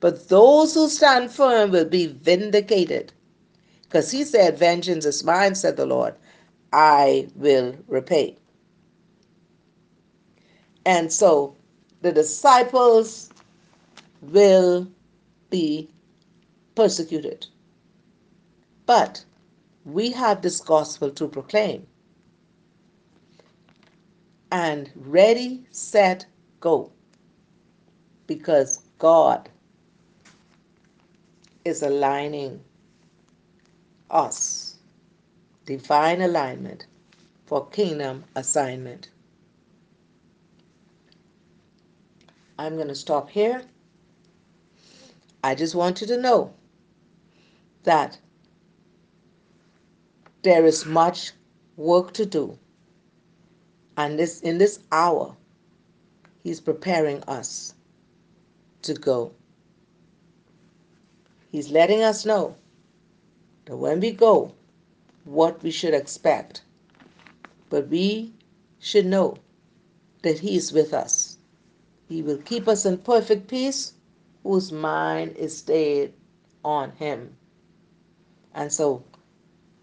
But 0.00 0.28
those 0.28 0.74
who 0.74 0.88
stand 0.88 1.30
firm 1.30 1.70
will 1.70 1.84
be 1.86 2.06
vindicated. 2.06 3.12
Because 3.82 4.10
he 4.10 4.24
said, 4.24 4.58
Vengeance 4.58 5.06
is 5.06 5.24
mine, 5.24 5.54
said 5.54 5.76
the 5.76 5.86
Lord. 5.86 6.14
I 6.72 7.28
will 7.34 7.76
repay. 7.88 8.36
And 10.84 11.12
so 11.12 11.56
the 12.02 12.12
disciples 12.12 13.30
will 14.30 14.88
be 15.50 15.88
persecuted. 16.74 17.46
But 18.86 19.24
we 19.84 20.10
have 20.12 20.42
this 20.42 20.60
gospel 20.60 21.10
to 21.10 21.28
proclaim. 21.28 21.86
And 24.50 24.90
ready, 24.94 25.64
set, 25.70 26.26
go. 26.60 26.92
Because 28.26 28.80
God 28.98 29.48
is 31.64 31.82
aligning 31.82 32.60
us, 34.10 34.78
divine 35.66 36.20
alignment 36.20 36.86
for 37.46 37.66
kingdom 37.68 38.24
assignment. 38.36 39.10
I'm 42.58 42.76
going 42.76 42.88
to 42.88 42.94
stop 42.94 43.28
here 43.28 43.62
I 45.44 45.54
just 45.54 45.74
want 45.74 46.00
you 46.00 46.06
to 46.06 46.16
know 46.16 46.54
that 47.82 48.18
there 50.40 50.64
is 50.64 50.86
much 50.86 51.32
work 51.76 52.14
to 52.14 52.24
do. 52.24 52.58
And 53.98 54.18
this 54.18 54.40
in 54.40 54.56
this 54.56 54.78
hour, 54.90 55.36
He's 56.42 56.62
preparing 56.62 57.22
us 57.24 57.74
to 58.80 58.94
go. 58.94 59.32
He's 61.52 61.68
letting 61.70 62.02
us 62.02 62.24
know 62.24 62.56
that 63.66 63.76
when 63.76 64.00
we 64.00 64.12
go, 64.12 64.54
what 65.24 65.62
we 65.62 65.70
should 65.70 65.92
expect. 65.92 66.62
But 67.68 67.88
we 67.88 68.32
should 68.78 69.04
know 69.04 69.36
that 70.22 70.38
He 70.38 70.56
is 70.56 70.72
with 70.72 70.94
us. 70.94 71.36
He 72.08 72.22
will 72.22 72.38
keep 72.38 72.66
us 72.66 72.86
in 72.86 72.96
perfect 72.96 73.46
peace 73.46 73.92
whose 74.44 74.70
mind 74.70 75.34
is 75.36 75.56
stayed 75.56 76.12
on 76.64 76.92
Him. 76.92 77.36
And 78.54 78.72
so, 78.72 79.02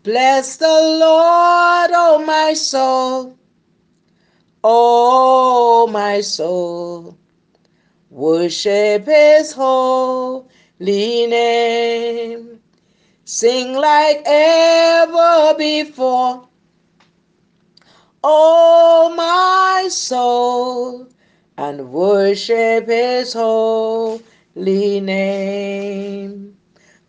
bless 0.03 0.57
the 0.57 0.67
Lord, 0.67 1.91
oh 1.93 2.23
my 2.25 2.53
soul. 2.53 3.37
Oh 4.63 5.89
my 5.91 6.21
soul. 6.21 7.17
Worship 8.11 9.05
His 9.05 9.51
holy 9.51 10.45
name. 11.27 12.59
Sing 13.25 13.73
like 13.73 14.21
ever 14.25 15.55
before. 15.57 16.47
Oh 18.23 19.13
my 19.15 19.87
soul. 19.89 21.07
And 21.57 21.91
worship 21.91 22.87
His 22.87 23.33
holy 23.33 24.23
name. 24.55 26.57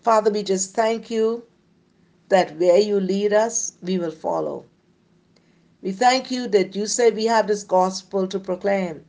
Father, 0.00 0.30
we 0.30 0.42
just 0.42 0.74
thank 0.74 1.10
you 1.10 1.44
that 2.28 2.56
where 2.56 2.78
you 2.78 3.00
lead 3.00 3.32
us, 3.32 3.72
we 3.82 3.98
will 3.98 4.10
follow. 4.10 4.64
We 5.82 5.92
thank 5.92 6.30
you 6.30 6.46
that 6.48 6.76
you 6.76 6.86
say 6.86 7.10
we 7.10 7.26
have 7.26 7.46
this 7.46 7.64
gospel 7.64 8.26
to 8.28 8.38
proclaim. 8.38 9.04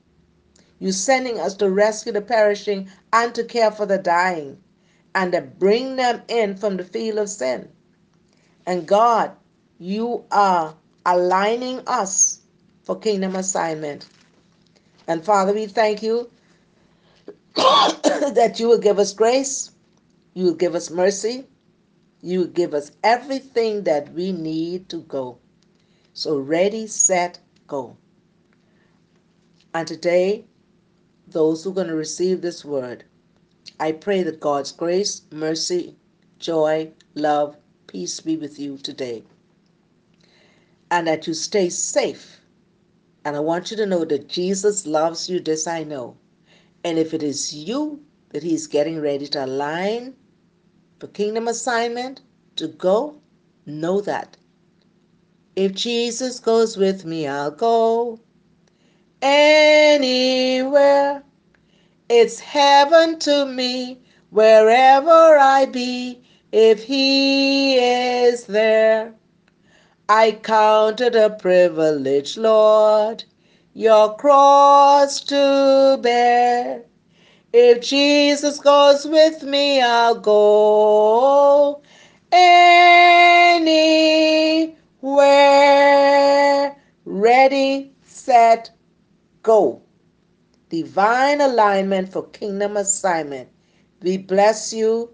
You 0.79 0.91
sending 0.91 1.39
us 1.39 1.53
to 1.55 1.69
rescue 1.69 2.11
the 2.11 2.21
perishing 2.21 2.89
and 3.13 3.34
to 3.36 3.43
care 3.43 3.71
for 3.71 3.86
the 3.86 3.97
dying 3.97 4.61
and 5.15 5.31
to 5.31 5.41
bring 5.41 5.95
them 5.95 6.21
in 6.27 6.57
from 6.57 6.77
the 6.77 6.84
field 6.84 7.19
of 7.19 7.29
sin. 7.29 7.69
And 8.65 8.88
God, 8.88 9.31
you 9.79 10.25
are 10.31 10.75
aligning 11.05 11.81
us 11.88 12.41
for 12.84 12.99
kingdom 12.99 13.36
assignment. 13.36 14.07
And 15.07 15.23
Father, 15.23 15.53
we 15.53 15.67
thank 15.67 16.01
you 16.01 16.29
that 17.56 18.56
you 18.60 18.68
will 18.68 18.80
give 18.80 18.97
us 18.97 19.14
grace, 19.14 19.72
you 20.34 20.45
will 20.45 20.56
give 20.56 20.74
us 20.74 20.89
mercy, 20.89 21.45
you 22.22 22.39
will 22.39 22.47
give 22.47 22.74
us 22.74 22.91
everything 23.04 23.84
that 23.84 24.12
we 24.14 24.32
need 24.32 24.89
to 24.89 24.97
go. 24.97 25.38
So, 26.14 26.39
ready, 26.39 26.88
set, 26.88 27.39
go. 27.68 27.95
And 29.74 29.88
today, 29.88 30.45
those 31.28 31.64
who 31.64 31.72
are 31.72 31.74
going 31.74 31.88
to 31.88 31.95
receive 31.95 32.41
this 32.41 32.66
word, 32.66 33.04
I 33.80 33.91
pray 33.91 34.24
that 34.24 34.39
God's 34.39 34.72
grace, 34.72 35.22
mercy, 35.32 35.95
joy, 36.39 36.91
love, 37.16 37.58
peace 37.88 38.20
be 38.20 38.38
with 38.38 38.60
you 38.60 38.78
today. 38.78 39.24
And 40.89 41.08
that 41.08 41.28
you 41.28 41.34
stay 41.34 41.70
safe. 41.70 42.39
And 43.26 43.36
I 43.36 43.39
want 43.39 43.72
you 43.72 43.78
to 43.78 43.86
know 43.86 44.06
that 44.06 44.28
Jesus 44.28 44.86
loves 44.86 45.30
you, 45.30 45.39
this 45.39 45.68
I 45.68 45.84
know. 45.84 46.18
And 46.84 46.99
if 46.99 47.13
it 47.13 47.23
is 47.23 47.53
you 47.53 48.03
that 48.29 48.43
He's 48.43 48.67
getting 48.67 48.99
ready 48.99 49.27
to 49.27 49.45
align 49.45 50.15
for 50.99 51.07
kingdom 51.07 51.47
assignment 51.47 52.21
to 52.57 52.67
go, 52.67 53.21
know 53.65 54.01
that. 54.01 54.38
If 55.55 55.73
Jesus 55.73 56.39
goes 56.39 56.77
with 56.77 57.05
me, 57.05 57.27
I'll 57.27 57.51
go 57.51 58.19
anywhere. 59.21 61.23
It's 62.09 62.39
heaven 62.39 63.19
to 63.19 63.45
me 63.45 63.99
wherever 64.29 65.38
I 65.38 65.65
be, 65.65 66.21
if 66.51 66.84
He 66.84 67.75
is 67.75 68.45
there. 68.45 69.13
I 70.09 70.31
count 70.31 71.01
it 71.01 71.15
a 71.15 71.29
privilege, 71.29 72.38
Lord, 72.38 73.23
your 73.74 74.15
cross 74.17 75.21
to 75.21 75.99
bear. 76.01 76.84
If 77.51 77.82
Jesus 77.82 78.59
goes 78.59 79.05
with 79.05 79.43
me, 79.43 79.82
I'll 79.82 80.19
go 80.19 81.82
anywhere. 82.32 83.65
Ready, 87.05 87.91
set, 88.03 88.71
go. 89.43 89.82
Divine 90.69 91.41
alignment 91.41 92.11
for 92.11 92.28
kingdom 92.30 92.78
assignment. 92.78 93.49
We 94.01 94.17
bless 94.17 94.74
you. 94.74 95.11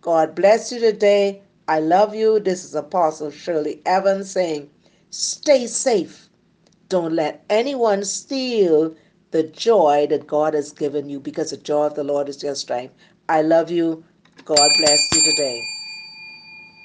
God 0.00 0.34
bless 0.34 0.72
you 0.72 0.80
today. 0.80 1.42
I 1.68 1.80
love 1.80 2.14
you. 2.14 2.40
This 2.40 2.64
is 2.64 2.74
Apostle 2.74 3.30
Shirley 3.30 3.82
Evans 3.84 4.30
saying, 4.30 4.70
stay 5.10 5.66
safe. 5.66 6.29
Don't 6.90 7.14
let 7.14 7.44
anyone 7.50 8.04
steal 8.04 8.96
the 9.30 9.44
joy 9.44 10.08
that 10.10 10.26
God 10.26 10.54
has 10.54 10.72
given 10.72 11.08
you 11.08 11.20
because 11.20 11.52
the 11.52 11.58
joy 11.58 11.86
of 11.86 11.94
the 11.94 12.04
Lord 12.04 12.28
is 12.28 12.42
your 12.42 12.56
strength. 12.56 12.94
I 13.28 13.42
love 13.42 13.70
you. 13.70 14.04
God 14.44 14.70
bless 14.78 15.08
you 15.14 15.22
today. 15.32 15.62